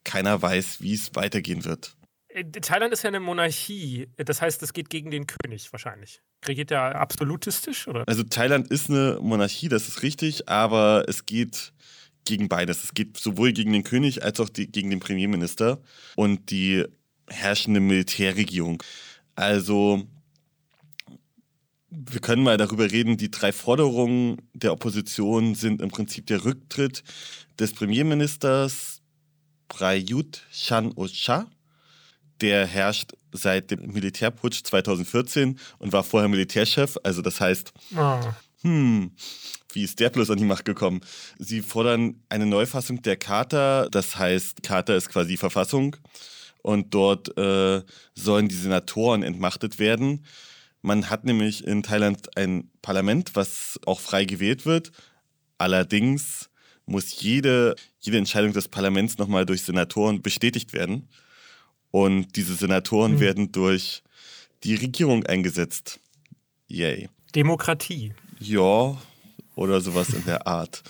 [0.04, 1.96] keiner weiß, wie es weitergehen wird.
[2.30, 4.08] Äh, Thailand ist ja eine Monarchie.
[4.18, 6.22] Das heißt, es geht gegen den König wahrscheinlich.
[6.46, 7.88] Regiert er absolutistisch?
[7.88, 8.04] Oder?
[8.08, 11.74] Also Thailand ist eine Monarchie, das ist richtig, aber es geht
[12.26, 12.84] gegen beides.
[12.84, 15.82] Es geht sowohl gegen den König als auch die, gegen den Premierminister
[16.16, 16.86] und die
[17.28, 18.84] herrschende Militärregierung.
[19.36, 20.08] Also
[21.90, 27.04] wir können mal darüber reden, die drei Forderungen der Opposition sind im Prinzip der Rücktritt
[27.60, 29.02] des Premierministers
[29.68, 31.50] Prayut Chan-o-cha
[32.42, 36.98] der herrscht seit dem Militärputsch 2014 und war vorher Militärchef.
[37.04, 38.20] Also das heißt, oh.
[38.62, 39.12] Hm,
[39.72, 41.02] wie ist der bloß an die Macht gekommen?
[41.38, 45.96] Sie fordern eine Neufassung der Charta, das heißt, Charta ist quasi Verfassung
[46.62, 47.82] und dort äh,
[48.16, 50.26] sollen die Senatoren entmachtet werden.
[50.82, 54.92] Man hat nämlich in Thailand ein Parlament, was auch frei gewählt wird.
[55.58, 56.50] Allerdings
[56.86, 61.08] muss jede, jede Entscheidung des Parlaments nochmal durch Senatoren bestätigt werden.
[61.92, 63.20] Und diese Senatoren hm.
[63.20, 64.04] werden durch
[64.64, 66.00] die Regierung eingesetzt.
[66.68, 67.10] Yay.
[67.36, 68.14] Demokratie.
[68.40, 68.98] Ja,
[69.56, 70.84] oder sowas in der Art.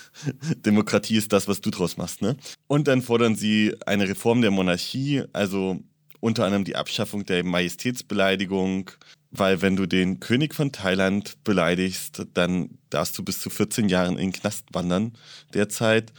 [0.66, 2.36] Demokratie ist das, was du draus machst, ne?
[2.66, 5.80] Und dann fordern sie eine Reform der Monarchie, also
[6.20, 8.90] unter anderem die Abschaffung der Majestätsbeleidigung,
[9.30, 14.18] weil wenn du den König von Thailand beleidigst, dann darfst du bis zu 14 Jahren
[14.18, 15.12] in den Knast wandern
[15.54, 16.12] derzeit.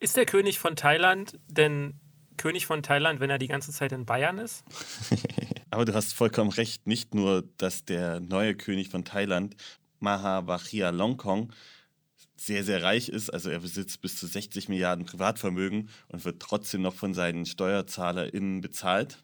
[0.00, 1.94] Ist der König von Thailand denn
[2.36, 4.64] König von Thailand, wenn er die ganze Zeit in Bayern ist?
[5.70, 9.56] Aber du hast vollkommen recht, nicht nur, dass der neue König von Thailand,
[10.00, 11.52] Maha Vajiralongkorn,
[12.36, 16.82] sehr, sehr reich ist, also er besitzt bis zu 60 Milliarden Privatvermögen und wird trotzdem
[16.82, 19.22] noch von seinen SteuerzahlerInnen bezahlt.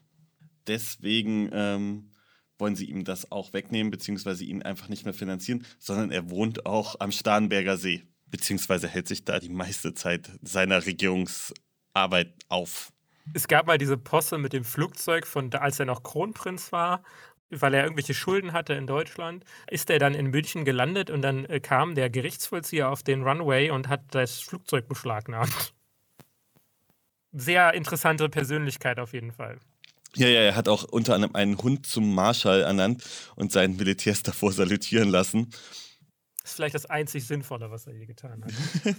[0.67, 2.11] Deswegen ähm,
[2.57, 6.65] wollen sie ihm das auch wegnehmen, beziehungsweise ihn einfach nicht mehr finanzieren, sondern er wohnt
[6.65, 12.91] auch am Starnberger See, beziehungsweise hält sich da die meiste Zeit seiner Regierungsarbeit auf
[13.33, 17.03] es gab mal diese Posse mit dem Flugzeug, von als er noch Kronprinz war,
[17.49, 21.45] weil er irgendwelche Schulden hatte in Deutschland, ist er dann in München gelandet und dann
[21.45, 25.73] äh, kam der Gerichtsvollzieher auf den Runway und hat das Flugzeug beschlagnahmt.
[27.31, 29.59] Sehr interessante Persönlichkeit auf jeden Fall.
[30.15, 33.03] Ja, ja, er hat auch unter anderem einen Hund zum Marschall ernannt
[33.35, 35.49] und seinen Militärs davor salutieren lassen.
[36.49, 38.95] Ist vielleicht das einzig Sinnvolle, was er je getan hat.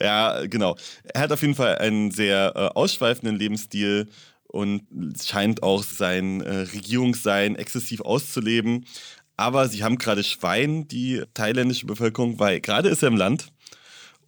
[0.00, 0.76] ja, genau.
[1.04, 4.08] Er hat auf jeden Fall einen sehr äh, ausschweifenden Lebensstil
[4.48, 4.82] und
[5.22, 8.86] scheint auch sein äh, Regierungssein exzessiv auszuleben.
[9.36, 13.52] Aber sie haben gerade Schwein, die thailändische Bevölkerung, weil gerade ist er im Land.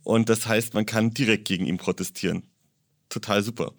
[0.05, 2.45] Und das heißt, man kann direkt gegen ihn protestieren.
[3.09, 3.73] Total super.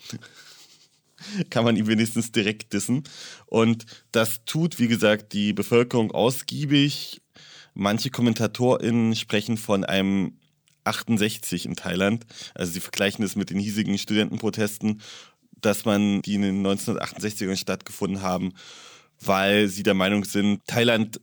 [1.49, 3.05] kann man ihn wenigstens direkt dissen.
[3.45, 7.20] Und das tut, wie gesagt, die Bevölkerung ausgiebig
[7.73, 10.37] Manche KommentatorInnen sprechen von einem
[10.83, 12.25] 68 in Thailand.
[12.55, 15.01] Also sie vergleichen es mit den hiesigen Studentenprotesten,
[15.61, 18.53] dass man die in den 1968ern stattgefunden haben,
[19.19, 21.21] weil sie der Meinung sind, Thailand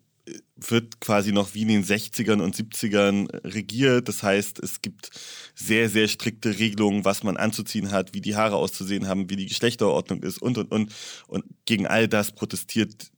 [0.56, 4.08] wird quasi noch wie in den 60ern und 70ern regiert.
[4.08, 5.10] Das heißt, es gibt
[5.54, 9.46] sehr, sehr strikte Regelungen, was man anzuziehen hat, wie die Haare auszusehen haben, wie die
[9.46, 10.92] Geschlechterordnung ist und, und, und.
[11.26, 13.10] Und gegen all das protestiert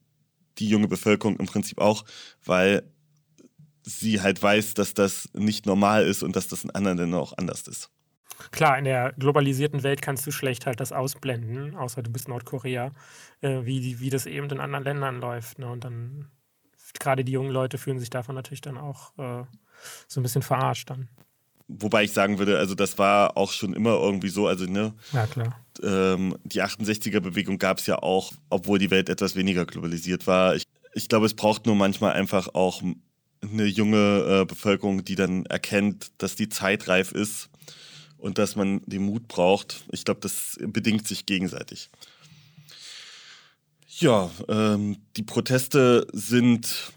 [0.58, 2.04] die junge Bevölkerung im Prinzip auch,
[2.44, 2.82] weil
[3.98, 7.36] sie halt weiß, dass das nicht normal ist und dass das in anderen Ländern auch
[7.36, 7.90] anders ist.
[8.50, 12.90] Klar, in der globalisierten Welt kannst du schlecht halt das ausblenden, außer du bist Nordkorea,
[13.42, 15.58] äh, wie, wie das eben in anderen Ländern läuft.
[15.58, 15.70] Ne?
[15.70, 16.30] Und dann,
[16.98, 19.44] gerade die jungen Leute fühlen sich davon natürlich dann auch äh,
[20.08, 21.08] so ein bisschen verarscht dann.
[21.68, 25.26] Wobei ich sagen würde, also das war auch schon immer irgendwie so, also ne, ja,
[25.26, 25.60] klar.
[25.82, 30.56] Ähm, die 68er-Bewegung gab es ja auch, obwohl die Welt etwas weniger globalisiert war.
[30.56, 32.82] Ich, ich glaube, es braucht nur manchmal einfach auch
[33.42, 37.48] eine junge äh, Bevölkerung, die dann erkennt, dass die Zeit reif ist
[38.18, 39.84] und dass man den Mut braucht.
[39.92, 41.90] Ich glaube, das bedingt sich gegenseitig.
[43.98, 46.92] Ja, ähm, die Proteste sind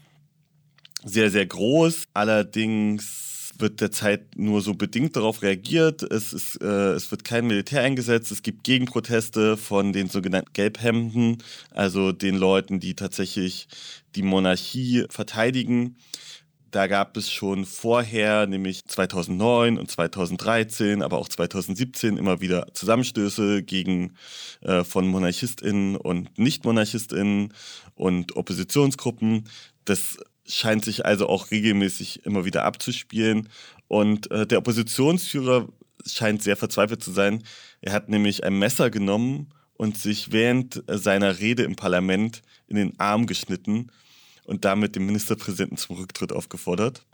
[1.04, 2.04] sehr, sehr groß.
[2.14, 6.02] Allerdings wird derzeit nur so bedingt darauf reagiert.
[6.02, 8.30] Es, ist, äh, es wird kein Militär eingesetzt.
[8.30, 11.38] Es gibt Gegenproteste von den sogenannten Gelbhemden,
[11.70, 13.68] also den Leuten, die tatsächlich
[14.14, 15.96] die Monarchie verteidigen.
[16.74, 23.62] Da gab es schon vorher, nämlich 2009 und 2013, aber auch 2017 immer wieder Zusammenstöße
[23.62, 24.14] gegen
[24.60, 27.54] äh, von MonarchistInnen und Nicht-MonarchistInnen
[27.94, 29.44] und Oppositionsgruppen.
[29.84, 33.48] Das scheint sich also auch regelmäßig immer wieder abzuspielen.
[33.88, 35.68] Und äh, der Oppositionsführer
[36.06, 37.42] scheint sehr verzweifelt zu sein.
[37.80, 42.98] Er hat nämlich ein Messer genommen und sich während seiner Rede im Parlament in den
[42.98, 43.90] Arm geschnitten
[44.44, 47.04] und damit den Ministerpräsidenten zum Rücktritt aufgefordert.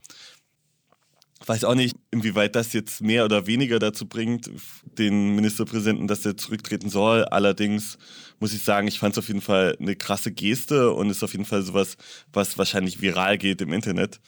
[1.47, 4.51] Weiß auch nicht, inwieweit das jetzt mehr oder weniger dazu bringt,
[4.85, 7.25] den Ministerpräsidenten, dass er zurücktreten soll.
[7.25, 7.97] Allerdings
[8.41, 11.33] muss ich sagen, ich fand es auf jeden Fall eine krasse Geste und ist auf
[11.33, 11.97] jeden Fall sowas,
[12.33, 14.21] was wahrscheinlich viral geht im Internet.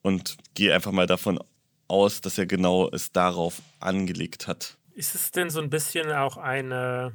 [0.00, 1.38] Und gehe einfach mal davon
[1.88, 4.78] aus, dass er genau es darauf angelegt hat.
[4.94, 7.12] Ist es denn so ein bisschen auch eine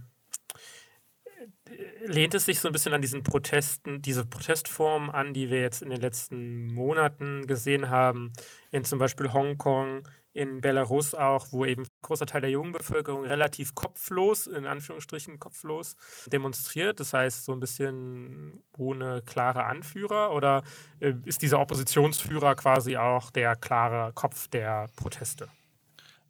[2.06, 5.82] lehnt es sich so ein bisschen an diesen Protesten, diese Protestformen an, die wir jetzt
[5.82, 8.32] in den letzten Monaten gesehen haben,
[8.72, 13.26] in zum Beispiel Hongkong, in Belarus auch, wo eben ein großer Teil der jungen Bevölkerung
[13.26, 15.96] relativ kopflos, in Anführungsstrichen kopflos,
[16.28, 17.00] demonstriert.
[17.00, 20.64] Das heißt, so ein bisschen ohne klare Anführer oder
[21.00, 25.50] äh, ist dieser Oppositionsführer quasi auch der klare Kopf der Proteste?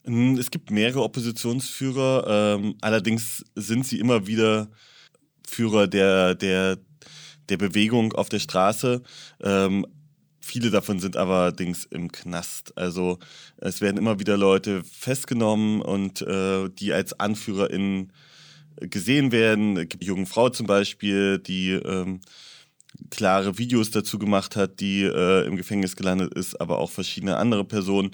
[0.02, 4.70] Es gibt mehrere Oppositionsführer, ähm, allerdings sind sie immer wieder
[5.50, 6.78] Führer der, der,
[7.48, 9.02] der Bewegung auf der Straße.
[9.42, 9.86] Ähm,
[10.40, 12.76] viele davon sind allerdings im Knast.
[12.76, 13.18] Also
[13.58, 18.12] es werden immer wieder Leute festgenommen und äh, die als AnführerInnen
[18.80, 19.76] gesehen werden.
[19.76, 22.20] Es gibt eine junge Frau zum Beispiel, die ähm,
[23.10, 27.64] klare Videos dazu gemacht hat, die äh, im Gefängnis gelandet ist, aber auch verschiedene andere
[27.64, 28.10] Personen.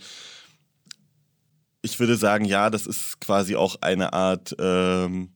[1.83, 5.36] Ich würde sagen, ja, das ist quasi auch eine Art ähm,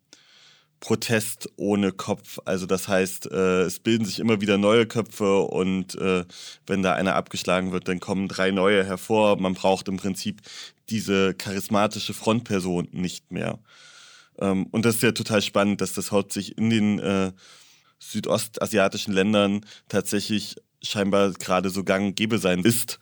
[0.80, 2.38] Protest ohne Kopf.
[2.46, 6.24] Also das heißt, äh, es bilden sich immer wieder neue Köpfe und äh,
[6.66, 9.38] wenn da einer abgeschlagen wird, dann kommen drei neue hervor.
[9.38, 10.40] Man braucht im Prinzip
[10.88, 13.58] diese charismatische Frontperson nicht mehr.
[14.40, 17.32] Ähm, und das ist ja total spannend, dass das hauptsächlich in den äh,
[17.98, 22.98] südostasiatischen Ländern tatsächlich scheinbar gerade so gang und gäbe sein ist,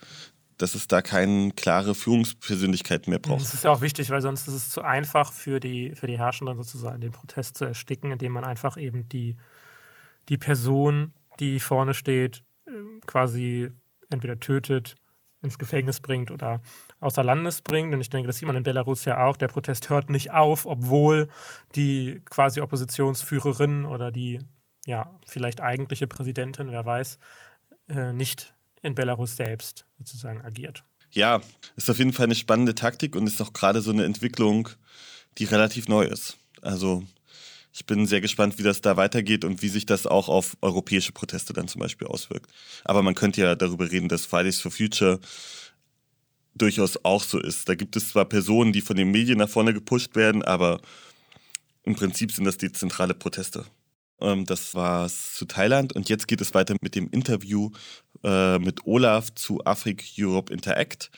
[0.59, 3.41] dass es da keine klare Führungspersönlichkeit mehr braucht.
[3.41, 6.19] Das ist ja auch wichtig, weil sonst ist es zu einfach für die, für die
[6.19, 9.37] Herrschenden sozusagen, den Protest zu ersticken, indem man einfach eben die,
[10.27, 13.71] die Person, die vorne steht, ähm, quasi
[14.09, 14.95] entweder tötet,
[15.41, 16.61] ins Gefängnis bringt oder
[16.99, 17.93] außer Landes bringt.
[17.93, 19.37] Und ich denke, das sieht man in Belarus ja auch.
[19.37, 21.29] Der Protest hört nicht auf, obwohl
[21.75, 24.39] die quasi Oppositionsführerin oder die
[24.85, 27.17] ja vielleicht eigentliche Präsidentin, wer weiß,
[27.87, 30.83] äh, nicht in Belarus selbst sozusagen agiert.
[31.11, 31.41] Ja,
[31.75, 34.69] ist auf jeden Fall eine spannende Taktik und ist auch gerade so eine Entwicklung,
[35.37, 36.37] die relativ neu ist.
[36.61, 37.03] Also
[37.71, 41.11] ich bin sehr gespannt, wie das da weitergeht und wie sich das auch auf europäische
[41.11, 42.51] Proteste dann zum Beispiel auswirkt.
[42.83, 45.19] Aber man könnte ja darüber reden, dass Fridays for Future
[46.55, 47.69] durchaus auch so ist.
[47.69, 50.81] Da gibt es zwar Personen, die von den Medien nach vorne gepusht werden, aber
[51.83, 53.65] im Prinzip sind das die zentrale Proteste.
[54.19, 57.69] Ähm, das war's zu Thailand und jetzt geht es weiter mit dem Interview
[58.23, 61.11] äh, mit Olaf zu Afrik Europe Interact.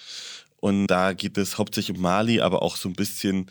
[0.60, 3.48] Und da geht es hauptsächlich um Mali, aber auch so ein bisschen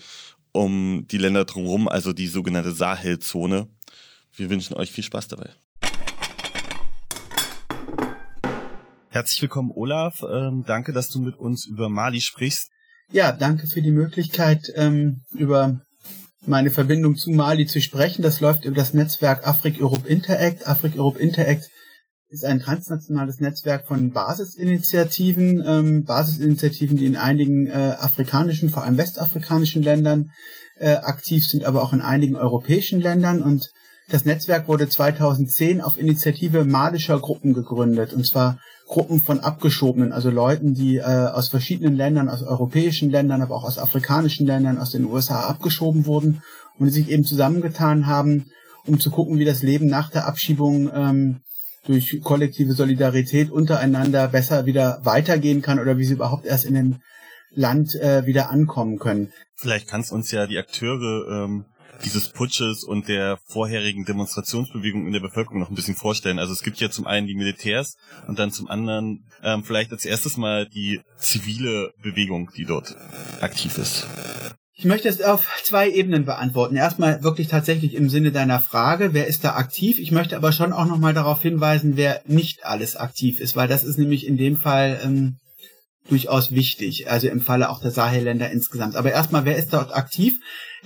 [0.52, 3.68] um die Länder drumherum, also die sogenannte Sahelzone.
[4.34, 5.50] Wir wünschen euch viel Spaß dabei.
[9.08, 10.22] Herzlich willkommen, Olaf.
[10.22, 12.70] Ähm, danke, dass du mit uns über Mali sprichst.
[13.10, 15.80] Ja, danke für die Möglichkeit, ähm, über
[16.46, 18.22] meine Verbindung zu Mali zu sprechen.
[18.22, 20.66] Das läuft über das Netzwerk Afrik Europe Interact.
[20.66, 21.68] Afrik Europe Interact
[22.30, 28.96] ist ein transnationales Netzwerk von Basisinitiativen, ähm, Basisinitiativen, die in einigen äh, afrikanischen, vor allem
[28.96, 30.30] westafrikanischen Ländern
[30.78, 33.42] äh, aktiv sind, aber auch in einigen europäischen Ländern.
[33.42, 33.72] Und
[34.10, 40.30] das Netzwerk wurde 2010 auf Initiative malischer Gruppen gegründet, und zwar Gruppen von Abgeschobenen, also
[40.30, 44.92] Leuten, die äh, aus verschiedenen Ländern, aus europäischen Ländern, aber auch aus afrikanischen Ländern, aus
[44.92, 46.42] den USA abgeschoben wurden
[46.78, 48.46] und die sich eben zusammengetan haben,
[48.86, 51.40] um zu gucken, wie das Leben nach der Abschiebung ähm,
[51.86, 56.96] durch kollektive Solidarität untereinander besser wieder weitergehen kann oder wie sie überhaupt erst in dem
[57.52, 59.32] Land äh, wieder ankommen können.
[59.56, 61.64] Vielleicht kannst uns ja die Akteure ähm,
[62.04, 66.38] dieses Putsches und der vorherigen Demonstrationsbewegung in der Bevölkerung noch ein bisschen vorstellen.
[66.38, 70.04] Also es gibt ja zum einen die Militärs und dann zum anderen ähm, vielleicht als
[70.04, 72.96] erstes mal die zivile Bewegung, die dort
[73.40, 74.06] aktiv ist.
[74.80, 76.74] Ich möchte es auf zwei Ebenen beantworten.
[76.74, 79.98] Erstmal wirklich tatsächlich im Sinne deiner Frage, wer ist da aktiv?
[79.98, 83.84] Ich möchte aber schon auch nochmal darauf hinweisen, wer nicht alles aktiv ist, weil das
[83.84, 85.36] ist nämlich in dem Fall ähm,
[86.08, 88.96] durchaus wichtig, also im Falle auch der Sahelländer insgesamt.
[88.96, 90.36] Aber erstmal, wer ist dort aktiv?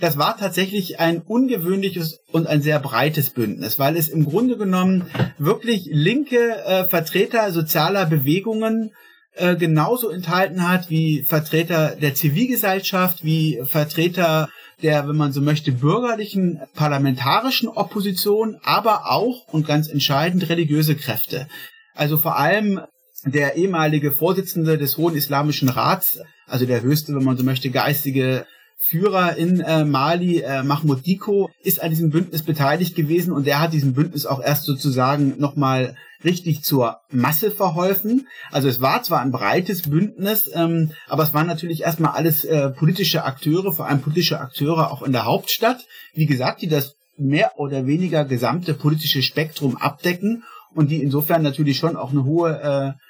[0.01, 5.05] Das war tatsächlich ein ungewöhnliches und ein sehr breites Bündnis, weil es im Grunde genommen
[5.37, 8.91] wirklich linke äh, Vertreter sozialer Bewegungen
[9.35, 14.49] äh, genauso enthalten hat wie Vertreter der Zivilgesellschaft, wie Vertreter
[14.81, 21.47] der, wenn man so möchte, bürgerlichen parlamentarischen Opposition, aber auch und ganz entscheidend religiöse Kräfte.
[21.93, 22.81] Also vor allem
[23.25, 28.45] der ehemalige Vorsitzende des Hohen Islamischen Rats, also der höchste, wenn man so möchte, geistige
[28.77, 33.59] Führer in äh, Mali, äh, Mahmoud Diko, ist an diesem Bündnis beteiligt gewesen und der
[33.59, 38.27] hat diesem Bündnis auch erst sozusagen nochmal richtig zur Masse verholfen.
[38.51, 42.69] Also es war zwar ein breites Bündnis, ähm, aber es waren natürlich erstmal alles äh,
[42.69, 47.53] politische Akteure, vor allem politische Akteure auch in der Hauptstadt, wie gesagt, die das mehr
[47.57, 53.05] oder weniger gesamte politische Spektrum abdecken und die insofern natürlich schon auch eine hohe äh,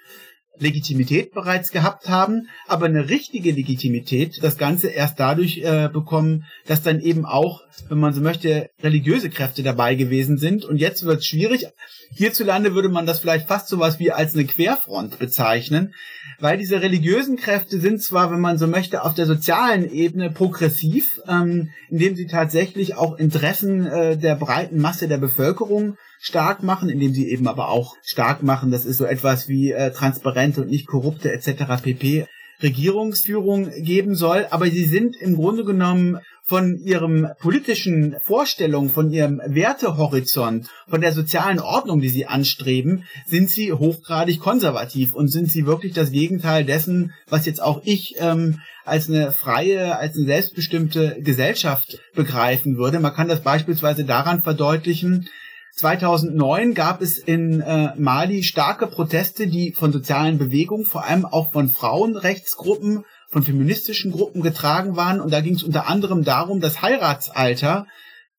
[0.60, 6.82] Legitimität bereits gehabt haben, aber eine richtige Legitimität das Ganze erst dadurch äh, bekommen, dass
[6.82, 10.66] dann eben auch, wenn man so möchte, religiöse Kräfte dabei gewesen sind.
[10.66, 11.68] Und jetzt wird es schwierig.
[12.12, 15.94] Hierzulande würde man das vielleicht fast sowas wie als eine Querfront bezeichnen,
[16.40, 21.22] weil diese religiösen Kräfte sind zwar, wenn man so möchte, auf der sozialen Ebene progressiv,
[21.28, 27.14] ähm, indem sie tatsächlich auch Interessen äh, der breiten Masse der Bevölkerung stark machen, indem
[27.14, 30.88] sie eben aber auch stark machen, das ist so etwas wie äh, transparente und nicht
[30.88, 31.82] korrupte etc.
[31.84, 32.26] pp.
[32.64, 39.40] Regierungsführung geben soll, aber sie sind im Grunde genommen von ihrem politischen Vorstellung, von ihrem
[39.46, 45.68] Wertehorizont, von der sozialen Ordnung, die sie anstreben, sind sie hochgradig konservativ und sind sie
[45.68, 51.18] wirklich das Gegenteil dessen, was jetzt auch ich ähm, als eine freie, als eine selbstbestimmte
[51.20, 53.00] Gesellschaft begreifen würde.
[53.00, 55.28] Man kann das beispielsweise daran verdeutlichen,
[55.76, 61.52] 2009 gab es in äh, Mali starke Proteste, die von sozialen Bewegungen, vor allem auch
[61.52, 65.20] von Frauenrechtsgruppen, von feministischen Gruppen getragen waren.
[65.20, 67.88] Und da ging es unter anderem darum, das Heiratsalter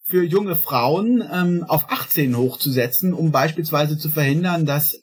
[0.04, 5.02] für junge Frauen ähm, auf 18 hochzusetzen, um beispielsweise zu verhindern, dass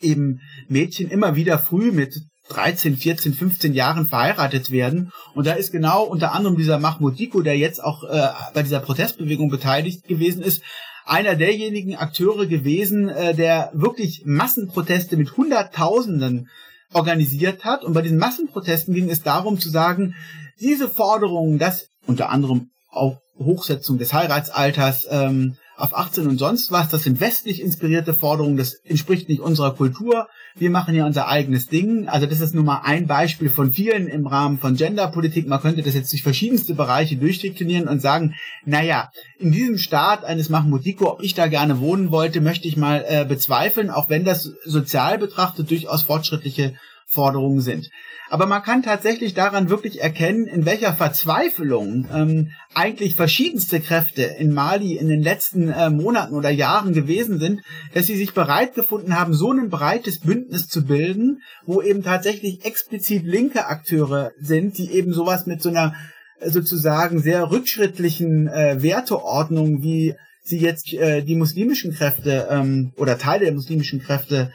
[0.00, 2.14] eben Mädchen immer wieder früh mit
[2.50, 5.10] 13, 14, 15 Jahren verheiratet werden.
[5.34, 8.80] Und da ist genau unter anderem dieser Mahmoud Diko, der jetzt auch äh, bei dieser
[8.80, 10.62] Protestbewegung beteiligt gewesen ist,
[11.04, 16.48] einer derjenigen Akteure gewesen, äh, der wirklich Massenproteste mit Hunderttausenden
[16.92, 17.84] organisiert hat.
[17.84, 20.14] Und bei diesen Massenprotesten ging es darum zu sagen,
[20.60, 26.90] diese Forderungen, dass unter anderem auch Hochsetzung des Heiratsalters ähm, auf 18 und sonst was,
[26.90, 31.66] das sind westlich inspirierte Forderungen, das entspricht nicht unserer Kultur, wir machen ja unser eigenes
[31.66, 32.08] Ding.
[32.08, 35.48] Also das ist nur mal ein Beispiel von vielen im Rahmen von Genderpolitik.
[35.48, 40.50] Man könnte das jetzt durch verschiedenste Bereiche durchdeklinieren und sagen, naja, in diesem Staat eines
[40.50, 44.52] Mahmoud ob ich da gerne wohnen wollte, möchte ich mal äh, bezweifeln, auch wenn das
[44.64, 46.74] sozial betrachtet durchaus fortschrittliche
[47.06, 47.90] Forderungen sind.
[48.32, 54.54] Aber man kann tatsächlich daran wirklich erkennen, in welcher Verzweiflung ähm, eigentlich verschiedenste Kräfte in
[54.54, 57.60] Mali in den letzten äh, Monaten oder Jahren gewesen sind,
[57.92, 62.64] dass sie sich bereit gefunden haben, so ein breites Bündnis zu bilden, wo eben tatsächlich
[62.64, 65.94] explizit linke Akteure sind, die eben sowas mit so einer
[66.40, 73.18] äh, sozusagen sehr rückschrittlichen äh, Werteordnung, wie sie jetzt äh, die muslimischen Kräfte ähm, oder
[73.18, 74.52] Teile der muslimischen Kräfte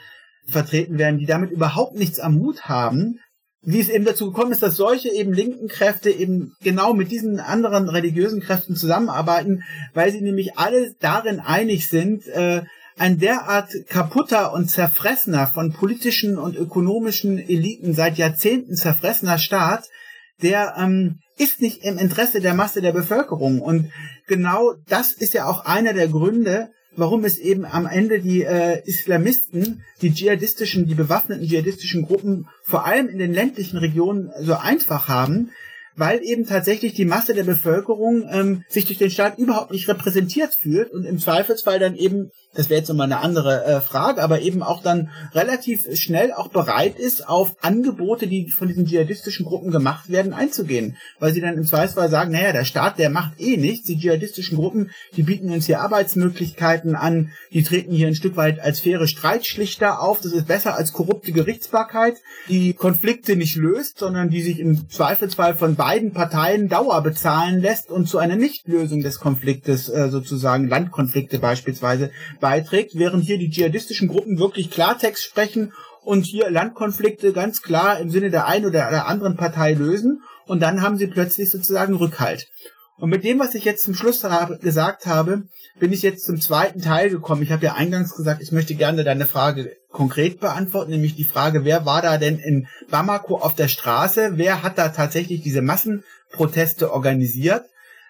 [0.49, 3.19] vertreten werden, die damit überhaupt nichts am Hut haben,
[3.61, 7.39] wie es eben dazu gekommen ist, dass solche eben linken Kräfte eben genau mit diesen
[7.39, 12.61] anderen religiösen Kräften zusammenarbeiten, weil sie nämlich alle darin einig sind, äh,
[12.97, 19.85] ein derart kaputter und zerfressener von politischen und ökonomischen Eliten seit Jahrzehnten zerfressener Staat,
[20.41, 23.61] der ähm, ist nicht im Interesse der Masse der Bevölkerung.
[23.61, 23.91] Und
[24.27, 28.81] genau das ist ja auch einer der Gründe, warum es eben am Ende die äh,
[28.85, 35.07] Islamisten, die dschihadistischen, die bewaffneten dschihadistischen Gruppen vor allem in den ländlichen Regionen so einfach
[35.07, 35.51] haben,
[35.95, 40.53] weil eben tatsächlich die Masse der Bevölkerung ähm, sich durch den Staat überhaupt nicht repräsentiert
[40.53, 44.41] fühlt und im Zweifelsfall dann eben, das wäre jetzt nochmal eine andere äh, Frage, aber
[44.41, 49.69] eben auch dann relativ schnell auch bereit ist, auf Angebote, die von diesen dschihadistischen Gruppen
[49.69, 50.97] gemacht werden, einzugehen.
[51.19, 54.57] Weil sie dann im Zweifelsfall sagen, naja, der Staat, der macht eh nichts, die dschihadistischen
[54.57, 59.07] Gruppen, die bieten uns hier Arbeitsmöglichkeiten an, die treten hier ein Stück weit als faire
[59.07, 62.15] Streitschlichter auf, das ist besser als korrupte Gerichtsbarkeit,
[62.49, 67.91] die Konflikte nicht löst, sondern die sich im Zweifelsfall von beiden Parteien Dauer bezahlen lässt
[67.91, 72.09] und zu einer Nichtlösung des Konfliktes, äh, sozusagen Landkonflikte beispielsweise,
[72.47, 75.73] beiträgt, während hier die dschihadistischen Gruppen wirklich Klartext sprechen
[76.05, 80.61] und hier Landkonflikte ganz klar im Sinne der einen oder der anderen Partei lösen und
[80.61, 82.47] dann haben sie plötzlich sozusagen Rückhalt.
[82.99, 84.25] Und mit dem, was ich jetzt zum Schluss
[84.61, 85.43] gesagt habe,
[85.77, 87.43] bin ich jetzt zum zweiten Teil gekommen.
[87.43, 91.65] Ich habe ja eingangs gesagt, ich möchte gerne deine Frage konkret beantworten, nämlich die Frage,
[91.65, 94.31] wer war da denn in Bamako auf der Straße?
[94.35, 97.65] Wer hat da tatsächlich diese Massenproteste organisiert?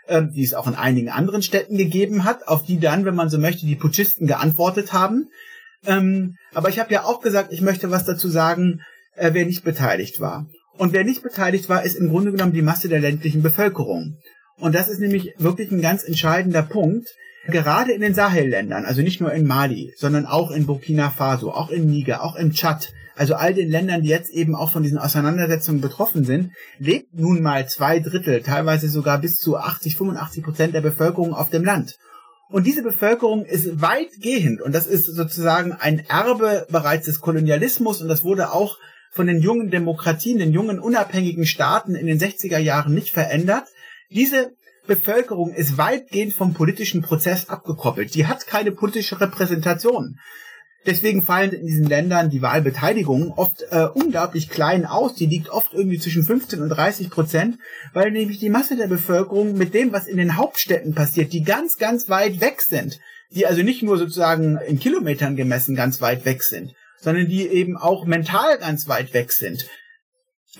[0.10, 3.30] Ähm, die es auch in einigen anderen Städten gegeben hat, auf die dann, wenn man
[3.30, 5.28] so möchte, die Putschisten geantwortet haben.
[5.86, 8.80] Ähm, aber ich habe ja auch gesagt, ich möchte was dazu sagen,
[9.17, 10.48] äh, wer nicht beteiligt war.
[10.78, 14.17] Und wer nicht beteiligt war, ist im Grunde genommen die Masse der ländlichen Bevölkerung.
[14.58, 17.10] Und das ist nämlich wirklich ein ganz entscheidender Punkt.
[17.48, 21.70] Gerade in den Sahelländern, also nicht nur in Mali, sondern auch in Burkina Faso, auch
[21.70, 24.98] in Niger, auch im Tschad, also all den Ländern, die jetzt eben auch von diesen
[24.98, 30.74] Auseinandersetzungen betroffen sind, lebt nun mal zwei Drittel, teilweise sogar bis zu 80, 85 Prozent
[30.76, 31.98] der Bevölkerung auf dem Land.
[32.50, 38.08] Und diese Bevölkerung ist weitgehend, und das ist sozusagen ein Erbe bereits des Kolonialismus, und
[38.08, 38.78] das wurde auch
[39.12, 43.65] von den jungen Demokratien, den jungen unabhängigen Staaten in den 60er Jahren nicht verändert.
[44.12, 44.52] Diese
[44.86, 48.15] Bevölkerung ist weitgehend vom politischen Prozess abgekoppelt.
[48.15, 50.18] Die hat keine politische Repräsentation.
[50.88, 55.15] Deswegen fallen in diesen Ländern die Wahlbeteiligung oft äh, unglaublich klein aus.
[55.15, 57.58] Die liegt oft irgendwie zwischen 15 und 30 Prozent,
[57.94, 61.77] weil nämlich die Masse der Bevölkerung mit dem, was in den Hauptstädten passiert, die ganz,
[61.77, 66.42] ganz weit weg sind, die also nicht nur sozusagen in Kilometern gemessen ganz weit weg
[66.42, 69.67] sind, sondern die eben auch mental ganz weit weg sind.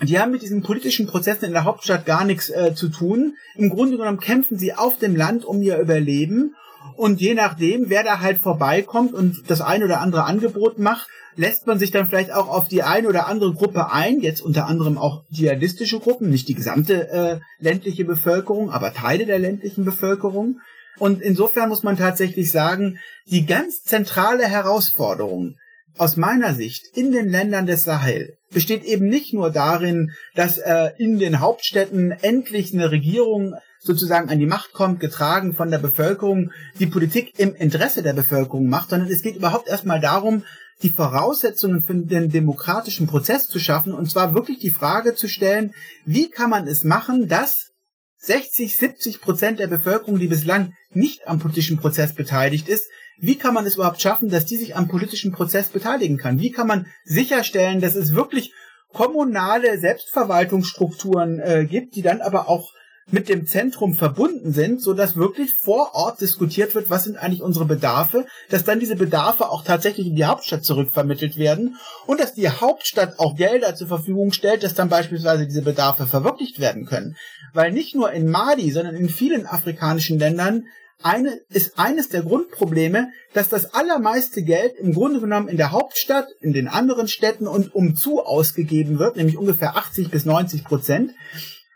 [0.02, 3.34] Die haben mit diesen politischen Prozessen in der Hauptstadt gar nichts äh, zu tun.
[3.56, 6.54] Im Grunde genommen kämpfen sie auf dem Land um ihr Überleben
[6.96, 11.66] und je nachdem, wer da halt vorbeikommt und das ein oder andere Angebot macht, lässt
[11.68, 14.98] man sich dann vielleicht auch auf die eine oder andere Gruppe ein, jetzt unter anderem
[14.98, 20.60] auch dschihadistische Gruppen, nicht die gesamte äh, ländliche Bevölkerung, aber Teile der ländlichen Bevölkerung.
[20.98, 25.54] Und insofern muss man tatsächlich sagen, die ganz zentrale Herausforderung
[25.96, 30.90] aus meiner Sicht in den Ländern des Sahel besteht eben nicht nur darin, dass äh,
[30.98, 33.54] in den Hauptstädten endlich eine Regierung
[33.88, 38.68] sozusagen an die Macht kommt, getragen von der Bevölkerung, die Politik im Interesse der Bevölkerung
[38.68, 40.44] macht, sondern es geht überhaupt erstmal darum,
[40.82, 45.72] die Voraussetzungen für den demokratischen Prozess zu schaffen und zwar wirklich die Frage zu stellen,
[46.04, 47.70] wie kann man es machen, dass
[48.18, 53.54] 60, 70 Prozent der Bevölkerung, die bislang nicht am politischen Prozess beteiligt ist, wie kann
[53.54, 56.38] man es überhaupt schaffen, dass die sich am politischen Prozess beteiligen kann?
[56.38, 58.52] Wie kann man sicherstellen, dass es wirklich
[58.92, 62.72] kommunale Selbstverwaltungsstrukturen äh, gibt, die dann aber auch
[63.10, 67.42] mit dem Zentrum verbunden sind, so dass wirklich vor Ort diskutiert wird, was sind eigentlich
[67.42, 72.34] unsere Bedarfe, dass dann diese Bedarfe auch tatsächlich in die Hauptstadt zurückvermittelt werden und dass
[72.34, 77.16] die Hauptstadt auch Gelder zur Verfügung stellt, dass dann beispielsweise diese Bedarfe verwirklicht werden können.
[77.54, 80.64] Weil nicht nur in Mali, sondern in vielen afrikanischen Ländern
[81.02, 86.26] eine, ist eines der Grundprobleme, dass das allermeiste Geld im Grunde genommen in der Hauptstadt,
[86.40, 91.12] in den anderen Städten und umzu ausgegeben wird, nämlich ungefähr 80 bis 90 Prozent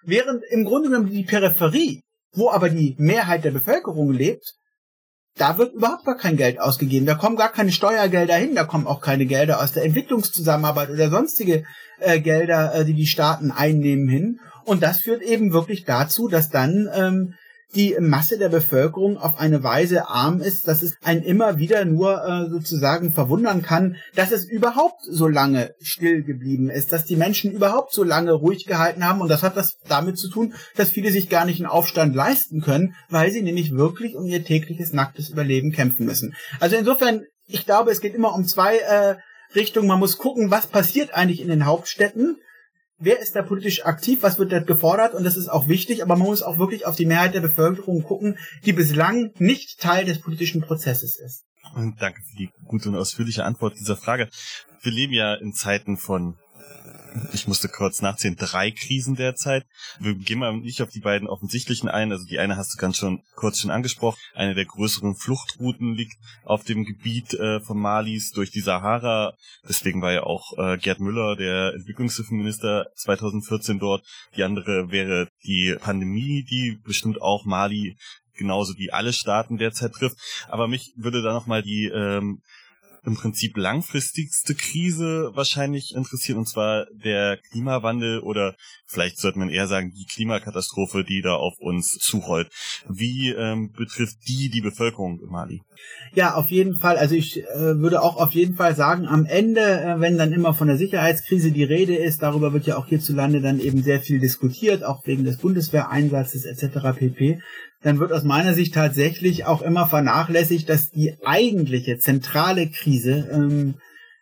[0.05, 4.55] Während im Grunde genommen die Peripherie, wo aber die Mehrheit der Bevölkerung lebt,
[5.37, 7.07] da wird überhaupt gar kein Geld ausgegeben.
[7.07, 11.09] Da kommen gar keine Steuergelder hin, da kommen auch keine Gelder aus der Entwicklungszusammenarbeit oder
[11.11, 11.65] sonstige
[12.01, 14.41] äh, Gelder, äh, die die Staaten einnehmen hin.
[14.65, 17.35] Und das führt eben wirklich dazu, dass dann ähm,
[17.75, 22.23] die Masse der Bevölkerung auf eine Weise arm ist, dass es einen immer wieder nur
[22.25, 27.53] äh, sozusagen verwundern kann, dass es überhaupt so lange still geblieben ist, dass die Menschen
[27.53, 31.11] überhaupt so lange ruhig gehalten haben und das hat das damit zu tun, dass viele
[31.11, 35.31] sich gar nicht einen Aufstand leisten können, weil sie nämlich wirklich um ihr tägliches nacktes
[35.31, 36.35] Überleben kämpfen müssen.
[36.61, 39.17] Also insofern, ich glaube, es geht immer um zwei äh,
[39.55, 39.89] Richtungen.
[39.89, 42.37] Man muss gucken, was passiert eigentlich in den Hauptstädten
[43.03, 46.17] wer ist da politisch aktiv, was wird da gefordert und das ist auch wichtig, aber
[46.17, 50.21] man muss auch wirklich auf die Mehrheit der Bevölkerung gucken, die bislang nicht Teil des
[50.21, 51.45] politischen Prozesses ist.
[51.75, 54.29] Und danke für die gute und ausführliche Antwort dieser Frage.
[54.83, 56.37] Wir leben ja in Zeiten von
[57.33, 59.65] ich musste kurz nachzählen, drei Krisen derzeit.
[59.99, 62.13] Wir gehen mal nicht auf die beiden offensichtlichen ein.
[62.13, 64.19] Also die eine hast du ganz schon kurz schon angesprochen.
[64.35, 69.35] Eine der größeren Fluchtrouten liegt auf dem Gebiet äh, von Malis durch die Sahara.
[69.69, 74.05] Deswegen war ja auch äh, Gerd Müller, der Entwicklungshilfeminister 2014 dort.
[74.37, 77.97] Die andere wäre die Pandemie, die bestimmt auch Mali
[78.35, 80.17] genauso wie alle Staaten derzeit trifft.
[80.49, 82.43] Aber mich würde da nochmal die ähm,
[83.05, 88.55] im Prinzip langfristigste Krise wahrscheinlich interessiert, und zwar der Klimawandel oder
[88.87, 92.49] vielleicht sollte man eher sagen, die Klimakatastrophe, die da auf uns zurollt.
[92.89, 95.63] Wie ähm, betrifft die die Bevölkerung in Mali?
[96.15, 96.97] Ja, auf jeden Fall.
[96.97, 100.55] Also ich äh, würde auch auf jeden Fall sagen, am Ende, äh, wenn dann immer
[100.55, 104.21] von der Sicherheitskrise die Rede ist, darüber wird ja auch hierzulande dann eben sehr viel
[104.21, 106.97] diskutiert, auch wegen des Bundeswehreinsatzes etc.
[106.97, 107.41] pp
[107.83, 113.75] dann wird aus meiner Sicht tatsächlich auch immer vernachlässigt, dass die eigentliche zentrale Krise ähm,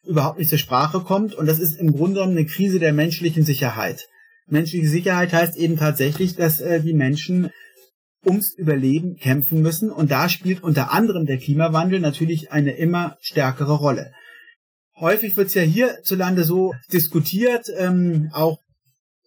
[0.07, 1.35] überhaupt nicht zur Sprache kommt.
[1.35, 4.09] Und das ist im Grunde genommen eine Krise der menschlichen Sicherheit.
[4.47, 7.51] Menschliche Sicherheit heißt eben tatsächlich, dass äh, die Menschen
[8.25, 9.91] ums Überleben kämpfen müssen.
[9.91, 14.13] Und da spielt unter anderem der Klimawandel natürlich eine immer stärkere Rolle.
[14.99, 18.59] Häufig wird es ja hierzulande so diskutiert, ähm, auch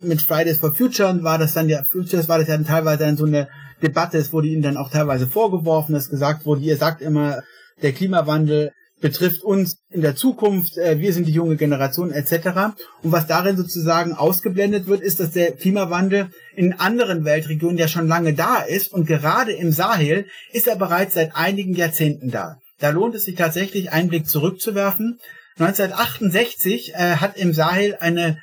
[0.04, 3.18] mit Fridays for Future war das dann ja, Futures war das ja dann teilweise dann
[3.18, 3.48] so eine
[3.82, 7.44] Debatte, es wurde ihnen dann auch teilweise vorgeworfen, dass gesagt wurde, ihr sagt immer,
[7.82, 8.72] der Klimawandel
[9.04, 12.74] betrifft uns in der Zukunft, äh, wir sind die junge Generation etc.
[13.04, 18.08] Und was darin sozusagen ausgeblendet wird, ist, dass der Klimawandel in anderen Weltregionen ja schon
[18.08, 22.60] lange da ist und gerade im Sahel ist er bereits seit einigen Jahrzehnten da.
[22.80, 25.20] Da lohnt es sich tatsächlich, einen Blick zurückzuwerfen.
[25.60, 28.38] 1968 äh, hat im Sahel eine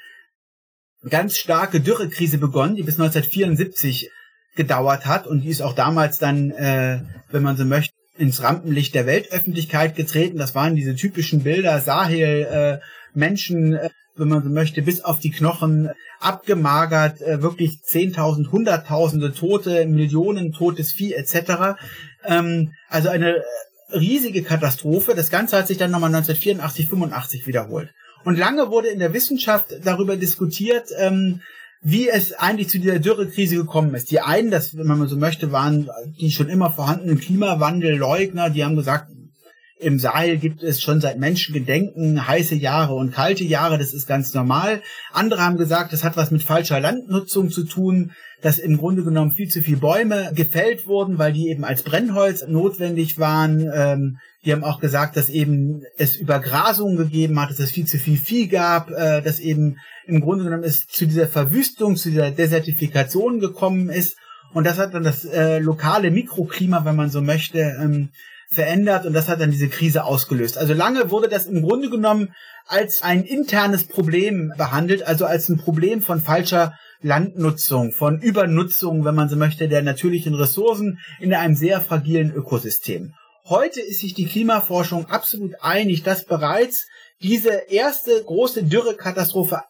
[1.09, 4.11] ganz starke Dürrekrise begonnen, die bis 1974
[4.57, 8.95] gedauert hat und die ist auch damals dann, äh, wenn man so möchte, ins Rampenlicht
[8.95, 10.37] der Weltöffentlichkeit getreten.
[10.37, 15.21] Das waren diese typischen Bilder, Sahel, äh, Menschen, äh, wenn man so möchte, bis auf
[15.21, 21.79] die Knochen abgemagert, äh, wirklich Zehntausend, Hunderttausende Tote, Millionen totes Vieh etc.
[22.25, 23.43] Ähm, also eine
[23.93, 25.15] riesige Katastrophe.
[25.15, 27.91] Das Ganze hat sich dann nochmal 1984, 85 wiederholt.
[28.25, 31.41] Und lange wurde in der Wissenschaft darüber diskutiert, ähm,
[31.83, 34.11] wie es eigentlich zu dieser Dürrekrise gekommen ist.
[34.11, 35.89] Die einen, das, wenn man so möchte, waren
[36.21, 39.09] die schon immer vorhandenen Klimawandelleugner, die haben gesagt,
[39.79, 44.35] im Sahel gibt es schon seit Menschengedenken heiße Jahre und kalte Jahre, das ist ganz
[44.35, 44.83] normal.
[45.11, 48.13] Andere haben gesagt, das hat was mit falscher Landnutzung zu tun,
[48.43, 52.47] dass im Grunde genommen viel zu viele Bäume gefällt wurden, weil die eben als Brennholz
[52.47, 53.71] notwendig waren.
[53.75, 57.99] Ähm, die haben auch gesagt, dass eben es Übergrasungen gegeben hat, dass es viel zu
[57.99, 59.77] viel Vieh gab, äh, dass eben
[60.07, 64.17] im Grunde genommen es zu dieser Verwüstung, zu dieser Desertifikation gekommen ist.
[64.53, 68.11] Und das hat dann das äh, lokale Mikroklima, wenn man so möchte, ähm,
[68.51, 70.59] verändert und das hat dann diese Krise ausgelöst.
[70.59, 72.35] Also lange wurde das im Grunde genommen
[72.67, 79.15] als ein internes Problem behandelt, also als ein Problem von falscher Landnutzung, von Übernutzung, wenn
[79.15, 83.15] man so möchte, der natürlichen Ressourcen in einem sehr fragilen Ökosystem.
[83.49, 86.87] Heute ist sich die Klimaforschung absolut einig, dass bereits
[87.23, 89.63] diese erste große Dürrekatastrophe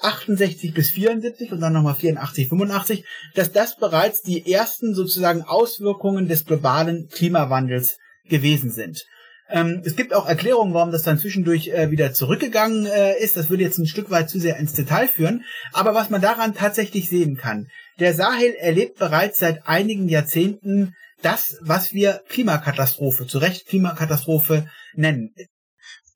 [0.00, 3.04] 68 bis 74 und dann nochmal 84, 85,
[3.34, 7.98] dass das bereits die ersten sozusagen Auswirkungen des globalen Klimawandels
[8.28, 9.04] gewesen sind.
[9.50, 13.36] Ähm, es gibt auch Erklärungen, warum das dann zwischendurch äh, wieder zurückgegangen äh, ist.
[13.36, 15.44] Das würde jetzt ein Stück weit zu sehr ins Detail führen.
[15.72, 17.68] Aber was man daran tatsächlich sehen kann,
[18.00, 25.34] der Sahel erlebt bereits seit einigen Jahrzehnten das, was wir Klimakatastrophe, zu Recht Klimakatastrophe nennen.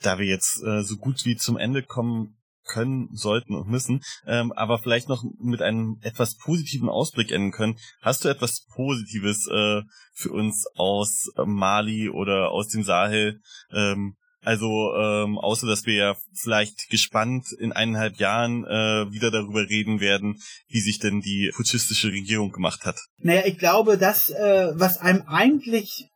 [0.00, 2.38] Da wir jetzt äh, so gut wie zum Ende kommen,
[2.68, 7.78] können, sollten und müssen, ähm, aber vielleicht noch mit einem etwas positiven Ausblick enden können.
[8.02, 9.82] Hast du etwas Positives äh,
[10.12, 13.40] für uns aus Mali oder aus dem Sahel?
[13.72, 19.68] Ähm, also ähm, außer dass wir ja vielleicht gespannt in eineinhalb Jahren äh, wieder darüber
[19.68, 22.96] reden werden, wie sich denn die putschistische Regierung gemacht hat.
[23.18, 26.08] Naja, ich glaube, das, äh, was einem eigentlich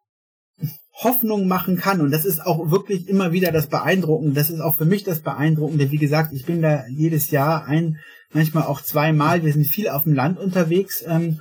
[0.93, 2.01] Hoffnung machen kann.
[2.01, 4.35] Und das ist auch wirklich immer wieder das Beeindruckende.
[4.35, 5.91] Das ist auch für mich das Beeindruckende.
[5.91, 7.99] Wie gesagt, ich bin da jedes Jahr ein,
[8.33, 9.45] manchmal auch zweimal.
[9.45, 11.03] Wir sind viel auf dem Land unterwegs.
[11.07, 11.41] Ähm,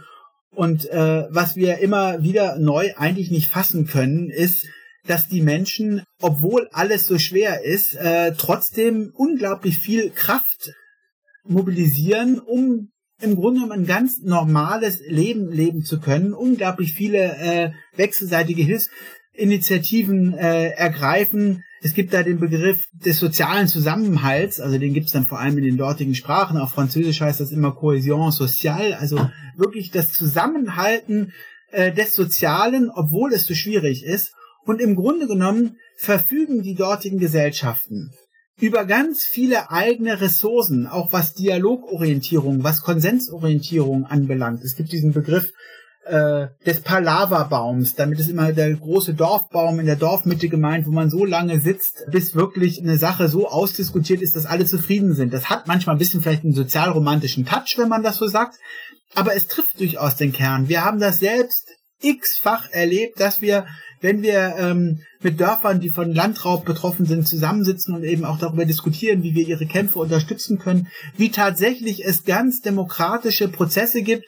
[0.51, 4.65] und äh, was wir immer wieder neu eigentlich nicht fassen können, ist,
[5.07, 10.73] dass die Menschen, obwohl alles so schwer ist, äh, trotzdem unglaublich viel Kraft
[11.43, 12.89] mobilisieren, um
[13.21, 18.89] im Grunde genommen ein ganz normales Leben leben zu können, unglaublich viele äh, wechselseitige Hilfs
[19.33, 21.63] Initiativen äh, ergreifen.
[21.81, 25.63] Es gibt da den Begriff des sozialen Zusammenhalts, also den gibt's dann vor allem in
[25.63, 26.57] den dortigen Sprachen.
[26.57, 31.31] Auf Französisch heißt das immer Cohésion sociale, also wirklich das Zusammenhalten
[31.71, 34.33] äh, des Sozialen, obwohl es so schwierig ist.
[34.65, 38.13] Und im Grunde genommen verfügen die dortigen Gesellschaften
[38.59, 44.63] über ganz viele eigene Ressourcen, auch was Dialogorientierung, was Konsensorientierung anbelangt.
[44.63, 45.51] Es gibt diesen Begriff
[46.05, 47.95] äh, des Palava-Baums.
[47.95, 52.05] Damit ist immer der große Dorfbaum in der Dorfmitte gemeint, wo man so lange sitzt,
[52.11, 55.33] bis wirklich eine Sache so ausdiskutiert ist, dass alle zufrieden sind.
[55.33, 58.57] Das hat manchmal ein bisschen vielleicht einen sozialromantischen Touch, wenn man das so sagt,
[59.13, 60.69] aber es trifft durchaus den Kern.
[60.69, 61.67] Wir haben das selbst
[62.01, 63.67] x-fach erlebt, dass wir,
[64.01, 68.65] wenn wir ähm, mit Dörfern, die von Landraub betroffen sind, zusammensitzen und eben auch darüber
[68.65, 74.25] diskutieren, wie wir ihre Kämpfe unterstützen können, wie tatsächlich es ganz demokratische Prozesse gibt,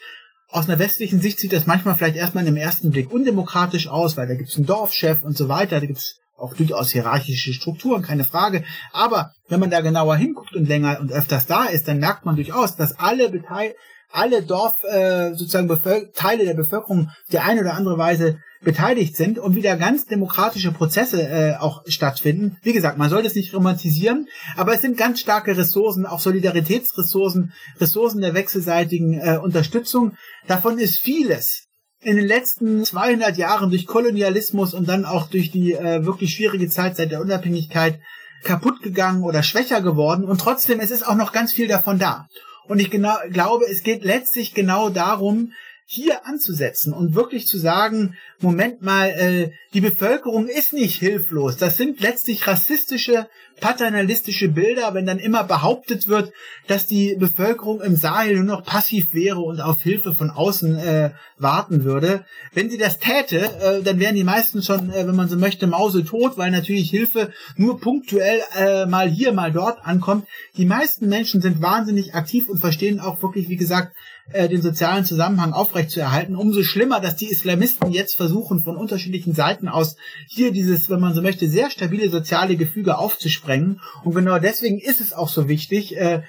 [0.50, 4.28] aus einer westlichen Sicht sieht das manchmal vielleicht erstmal im ersten Blick undemokratisch aus, weil
[4.28, 8.04] da gibt es einen Dorfchef und so weiter, da gibt es auch durchaus hierarchische Strukturen,
[8.04, 8.64] keine Frage.
[8.92, 12.36] Aber wenn man da genauer hinguckt und länger und öfters da ist, dann merkt man
[12.36, 13.74] durchaus, dass alle Beteil
[14.12, 19.40] alle Dorf äh, sozusagen Bevölker Teile der Bevölkerung der eine oder andere Weise beteiligt sind
[19.40, 22.58] und wieder ganz demokratische Prozesse äh, auch stattfinden.
[22.64, 27.54] Wie gesagt, man soll das nicht romantisieren, aber es sind ganz starke Ressourcen, auch Solidaritätsressourcen,
[27.80, 30.16] Ressourcen der wechselseitigen äh, Unterstützung.
[30.48, 31.66] Davon ist vieles
[32.02, 36.70] in den letzten 200 Jahren durch Kolonialismus und dann auch durch die äh, wirklich schwierige
[36.70, 38.00] Zeit seit der Unabhängigkeit
[38.44, 42.28] kaputt gegangen oder schwächer geworden und trotzdem es ist auch noch ganz viel davon da.
[42.68, 45.54] Und ich genau, glaube, es geht letztlich genau darum,
[45.86, 51.58] hier anzusetzen und wirklich zu sagen, Moment mal, äh, die Bevölkerung ist nicht hilflos.
[51.58, 53.28] Das sind letztlich rassistische,
[53.60, 56.34] paternalistische Bilder, wenn dann immer behauptet wird,
[56.68, 61.12] dass die Bevölkerung im Sahel nur noch passiv wäre und auf Hilfe von außen äh,
[61.38, 62.26] warten würde.
[62.54, 65.66] Wenn sie das täte, äh, dann wären die meisten schon, äh, wenn man so möchte,
[65.66, 70.28] mausetot, weil natürlich Hilfe nur punktuell äh, mal hier, mal dort ankommt.
[70.58, 73.96] Die meisten Menschen sind wahnsinnig aktiv und verstehen auch wirklich, wie gesagt,
[74.32, 76.36] äh, den sozialen Zusammenhang aufrechtzuerhalten.
[76.36, 79.96] Umso schlimmer, dass die Islamisten jetzt versuchen, von unterschiedlichen Seiten aus
[80.28, 83.80] hier dieses, wenn man so möchte, sehr stabile soziale Gefüge aufzusprengen.
[84.04, 86.24] Und genau deswegen ist es auch so wichtig, äh,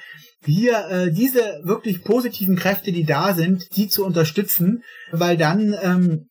[0.44, 6.28] hier äh, diese wirklich positiven Kräfte, die da sind, die zu unterstützen, weil dann ähm,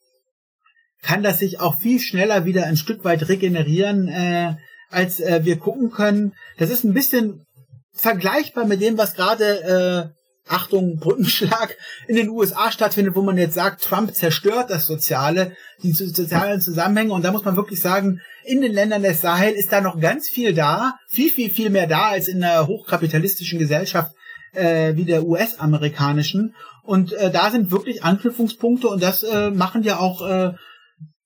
[1.02, 4.56] kann das sich auch viel schneller wieder ein Stück weit regenerieren, äh,
[4.90, 6.34] als wir gucken können.
[6.60, 7.48] Das ist ein bisschen
[7.94, 10.14] vergleichbar mit dem, was gerade
[10.48, 11.78] Achtung, Brückenschlag
[12.08, 17.14] in den USA stattfindet, wo man jetzt sagt, Trump zerstört das Soziale, die sozialen Zusammenhänge.
[17.14, 20.28] Und da muss man wirklich sagen, in den Ländern des Sahel ist da noch ganz
[20.28, 24.14] viel da, viel, viel, viel mehr da als in einer hochkapitalistischen Gesellschaft
[24.54, 26.56] äh, wie der US-amerikanischen.
[26.84, 30.54] Und äh, da sind wirklich Anknüpfungspunkte und das äh, machen ja auch äh,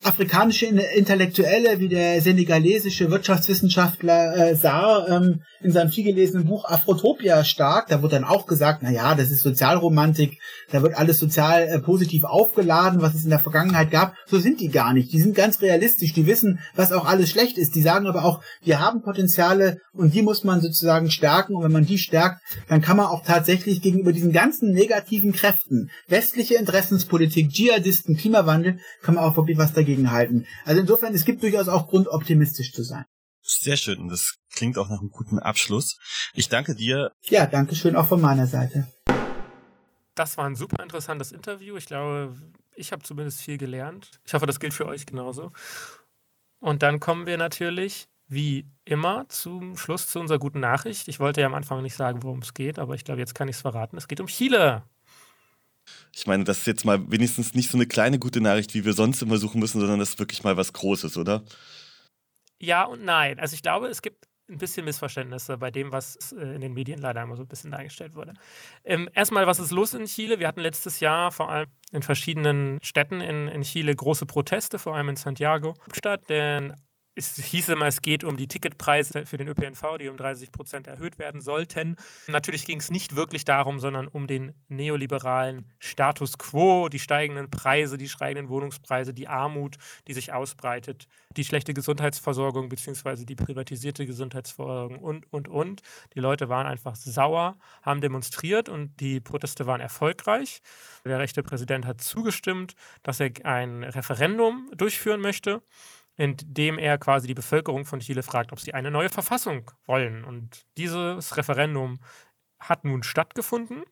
[0.03, 7.87] afrikanische Intellektuelle wie der senegalesische Wirtschaftswissenschaftler äh, Saar ähm, in seinem vielgelesenen Buch Afrotopia stark.
[7.87, 10.39] Da wird dann auch gesagt, na ja, das ist Sozialromantik,
[10.71, 14.13] da wird alles sozial äh, positiv aufgeladen, was es in der Vergangenheit gab.
[14.27, 15.11] So sind die gar nicht.
[15.11, 16.13] Die sind ganz realistisch.
[16.13, 17.73] Die wissen, was auch alles schlecht ist.
[17.73, 21.55] Die sagen aber auch, wir haben Potenziale und die muss man sozusagen stärken.
[21.55, 22.39] Und wenn man die stärkt,
[22.69, 29.15] dann kann man auch tatsächlich gegenüber diesen ganzen negativen Kräften, westliche Interessenspolitik, Dschihadisten, Klimawandel, kann
[29.15, 30.45] man auch wirklich was dagegen halten.
[30.65, 33.05] Also insofern, es gibt durchaus auch Grund, optimistisch zu sein.
[33.41, 34.09] Sehr schön.
[34.09, 35.97] Das klingt auch nach einem guten Abschluss.
[36.33, 37.11] Ich danke dir.
[37.23, 38.87] Ja, danke schön auch von meiner Seite.
[40.15, 41.77] Das war ein super interessantes Interview.
[41.77, 42.35] Ich glaube,
[42.75, 44.19] ich habe zumindest viel gelernt.
[44.25, 45.51] Ich hoffe, das gilt für euch genauso.
[46.59, 51.07] Und dann kommen wir natürlich, wie immer, zum Schluss zu unserer guten Nachricht.
[51.07, 53.47] Ich wollte ja am Anfang nicht sagen, worum es geht, aber ich glaube, jetzt kann
[53.47, 53.95] ich es verraten.
[53.95, 54.83] Es geht um Chile.
[56.13, 58.93] Ich meine, das ist jetzt mal wenigstens nicht so eine kleine gute Nachricht, wie wir
[58.93, 61.43] sonst immer suchen müssen, sondern das ist wirklich mal was Großes, oder?
[62.59, 63.39] Ja und nein.
[63.39, 66.99] Also ich glaube, es gibt ein bisschen Missverständnisse bei dem, was äh, in den Medien
[66.99, 68.33] leider immer so ein bisschen dargestellt wurde.
[68.83, 70.39] Ähm, erstmal, was ist los in Chile?
[70.39, 74.95] Wir hatten letztes Jahr vor allem in verschiedenen Städten in, in Chile große Proteste, vor
[74.95, 76.73] allem in Santiago Stadt, denn
[77.17, 80.87] es hieß immer, es geht um die Ticketpreise für den ÖPNV, die um 30 Prozent
[80.87, 81.95] erhöht werden sollten.
[82.27, 87.97] Natürlich ging es nicht wirklich darum, sondern um den neoliberalen Status quo, die steigenden Preise,
[87.97, 93.25] die steigenden Wohnungspreise, die Armut, die sich ausbreitet, die schlechte Gesundheitsversorgung bzw.
[93.25, 95.81] die privatisierte Gesundheitsversorgung und, und, und.
[96.13, 100.61] Die Leute waren einfach sauer, haben demonstriert und die Proteste waren erfolgreich.
[101.03, 105.63] Der rechte Präsident hat zugestimmt, dass er ein Referendum durchführen möchte
[106.17, 110.23] indem er quasi die Bevölkerung von Chile fragt, ob sie eine neue Verfassung wollen.
[110.23, 111.99] Und dieses Referendum
[112.59, 113.83] hat nun stattgefunden.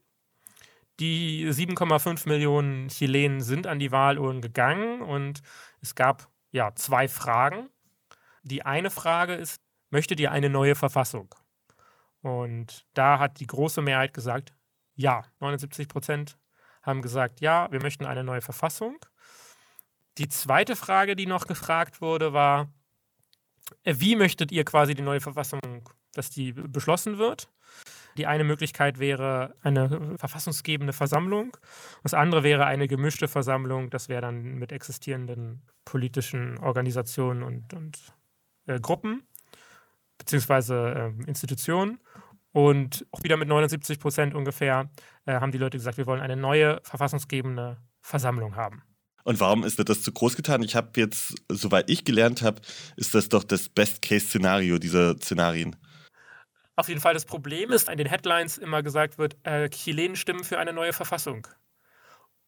[0.99, 5.41] Die 7,5 Millionen Chilenen sind an die Wahlurnen gegangen und
[5.81, 7.69] es gab ja zwei Fragen.
[8.43, 11.35] Die eine Frage ist, möchtet ihr eine neue Verfassung?
[12.21, 14.53] Und da hat die große Mehrheit gesagt,
[14.95, 15.25] ja.
[15.39, 16.37] 79 Prozent
[16.81, 18.97] haben gesagt, ja, wir möchten eine neue Verfassung.
[20.17, 22.69] Die zweite Frage, die noch gefragt wurde, war,
[23.83, 27.49] äh, wie möchtet ihr quasi die neue Verfassung, dass die beschlossen wird?
[28.17, 31.57] Die eine Möglichkeit wäre eine verfassungsgebende Versammlung.
[32.03, 33.89] Das andere wäre eine gemischte Versammlung.
[33.89, 37.99] Das wäre dann mit existierenden politischen Organisationen und, und
[38.67, 39.27] äh, Gruppen
[40.17, 41.99] beziehungsweise äh, Institutionen.
[42.53, 44.89] Und auch wieder mit 79 Prozent ungefähr
[45.25, 48.81] äh, haben die Leute gesagt, wir wollen eine neue verfassungsgebende Versammlung haben.
[49.25, 50.61] Und warum ist das zu groß getan?
[50.61, 52.61] Ich habe jetzt, soweit ich gelernt habe,
[52.95, 55.75] ist das doch das Best-Case-Szenario dieser Szenarien.
[56.75, 60.43] Auf jeden Fall das Problem ist, in den Headlines immer gesagt wird, äh, Chilenen stimmen
[60.43, 61.47] für eine neue Verfassung.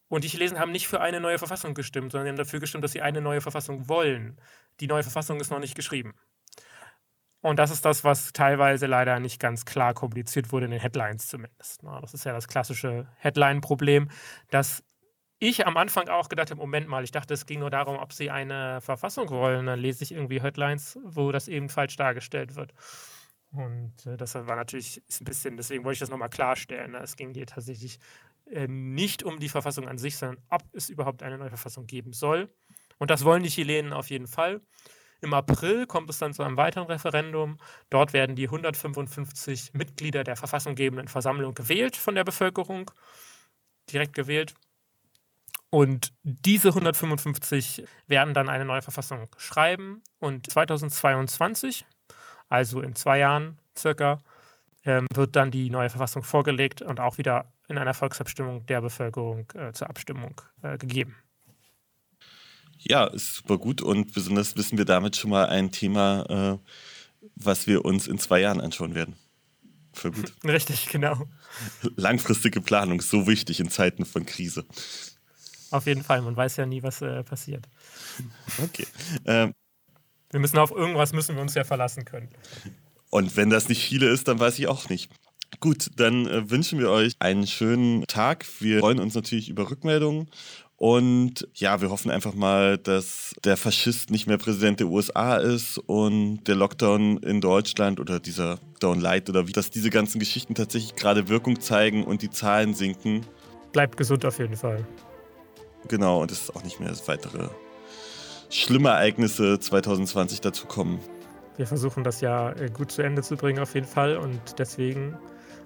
[0.07, 2.83] Und die Chilenen haben nicht für eine neue Verfassung gestimmt, sondern sie haben dafür gestimmt,
[2.83, 4.39] dass sie eine neue Verfassung wollen.
[4.79, 6.13] Die neue Verfassung ist noch nicht geschrieben.
[7.41, 11.27] Und das ist das, was teilweise leider nicht ganz klar kommuniziert wurde in den Headlines
[11.27, 11.81] zumindest.
[11.83, 14.09] Das ist ja das klassische Headline-Problem,
[14.49, 14.83] dass
[15.39, 18.13] ich am Anfang auch gedacht habe, Moment mal, ich dachte, es ging nur darum, ob
[18.13, 19.65] sie eine Verfassung wollen.
[19.67, 22.73] Dann lese ich irgendwie Headlines, wo das eben falsch dargestellt wird.
[23.51, 26.91] Und äh, das war natürlich ein bisschen, deswegen wollte ich das nochmal klarstellen.
[26.91, 26.99] Ne?
[26.99, 27.99] Es ging hier tatsächlich
[28.45, 32.13] äh, nicht um die Verfassung an sich, sondern ob es überhaupt eine neue Verfassung geben
[32.13, 32.49] soll.
[32.97, 34.61] Und das wollen die Chilenen auf jeden Fall.
[35.21, 37.57] Im April kommt es dann zu einem weiteren Referendum.
[37.89, 42.91] Dort werden die 155 Mitglieder der verfassunggebenden Versammlung gewählt von der Bevölkerung,
[43.91, 44.53] direkt gewählt.
[45.69, 50.01] Und diese 155 werden dann eine neue Verfassung schreiben.
[50.19, 51.85] Und 2022,
[52.47, 54.19] also in zwei Jahren circa,
[54.85, 59.45] ähm, wird dann die neue Verfassung vorgelegt und auch wieder in einer Volksabstimmung der Bevölkerung
[59.53, 61.15] äh, zur Abstimmung äh, gegeben.
[62.77, 66.71] Ja, ist super gut und besonders wissen wir damit schon mal ein Thema, äh,
[67.35, 69.15] was wir uns in zwei Jahren anschauen werden.
[69.93, 70.33] Für gut.
[70.43, 71.27] Richtig, genau.
[71.95, 74.65] Langfristige Planung, so wichtig in Zeiten von Krise.
[75.71, 77.67] Auf jeden Fall, man weiß ja nie, was äh, passiert.
[78.63, 78.87] Okay.
[79.25, 79.53] Ähm,
[80.31, 82.29] wir müssen auf irgendwas müssen wir uns ja verlassen können.
[83.09, 85.09] Und wenn das nicht viele ist, dann weiß ich auch nicht.
[85.59, 88.45] Gut, dann äh, wünschen wir euch einen schönen Tag.
[88.59, 90.29] Wir freuen uns natürlich über Rückmeldungen
[90.75, 95.77] Und ja, wir hoffen einfach mal, dass der Faschist nicht mehr Präsident der USA ist
[95.79, 100.53] und der Lockdown in Deutschland oder dieser Down Light oder wie, dass diese ganzen Geschichten
[100.53, 103.25] tatsächlich gerade Wirkung zeigen und die Zahlen sinken.
[103.71, 104.85] Bleibt gesund auf jeden Fall.
[105.87, 107.49] Genau, und es auch nicht mehr weitere
[108.49, 110.99] schlimme Ereignisse 2020 dazu kommen.
[111.57, 115.17] Wir versuchen das Jahr äh, gut zu Ende zu bringen auf jeden Fall und deswegen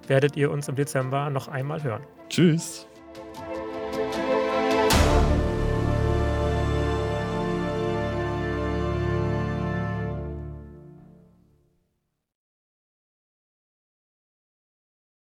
[0.08, 2.04] werdet ihr uns im Dezember noch einmal hören.
[2.30, 2.88] Tschüss.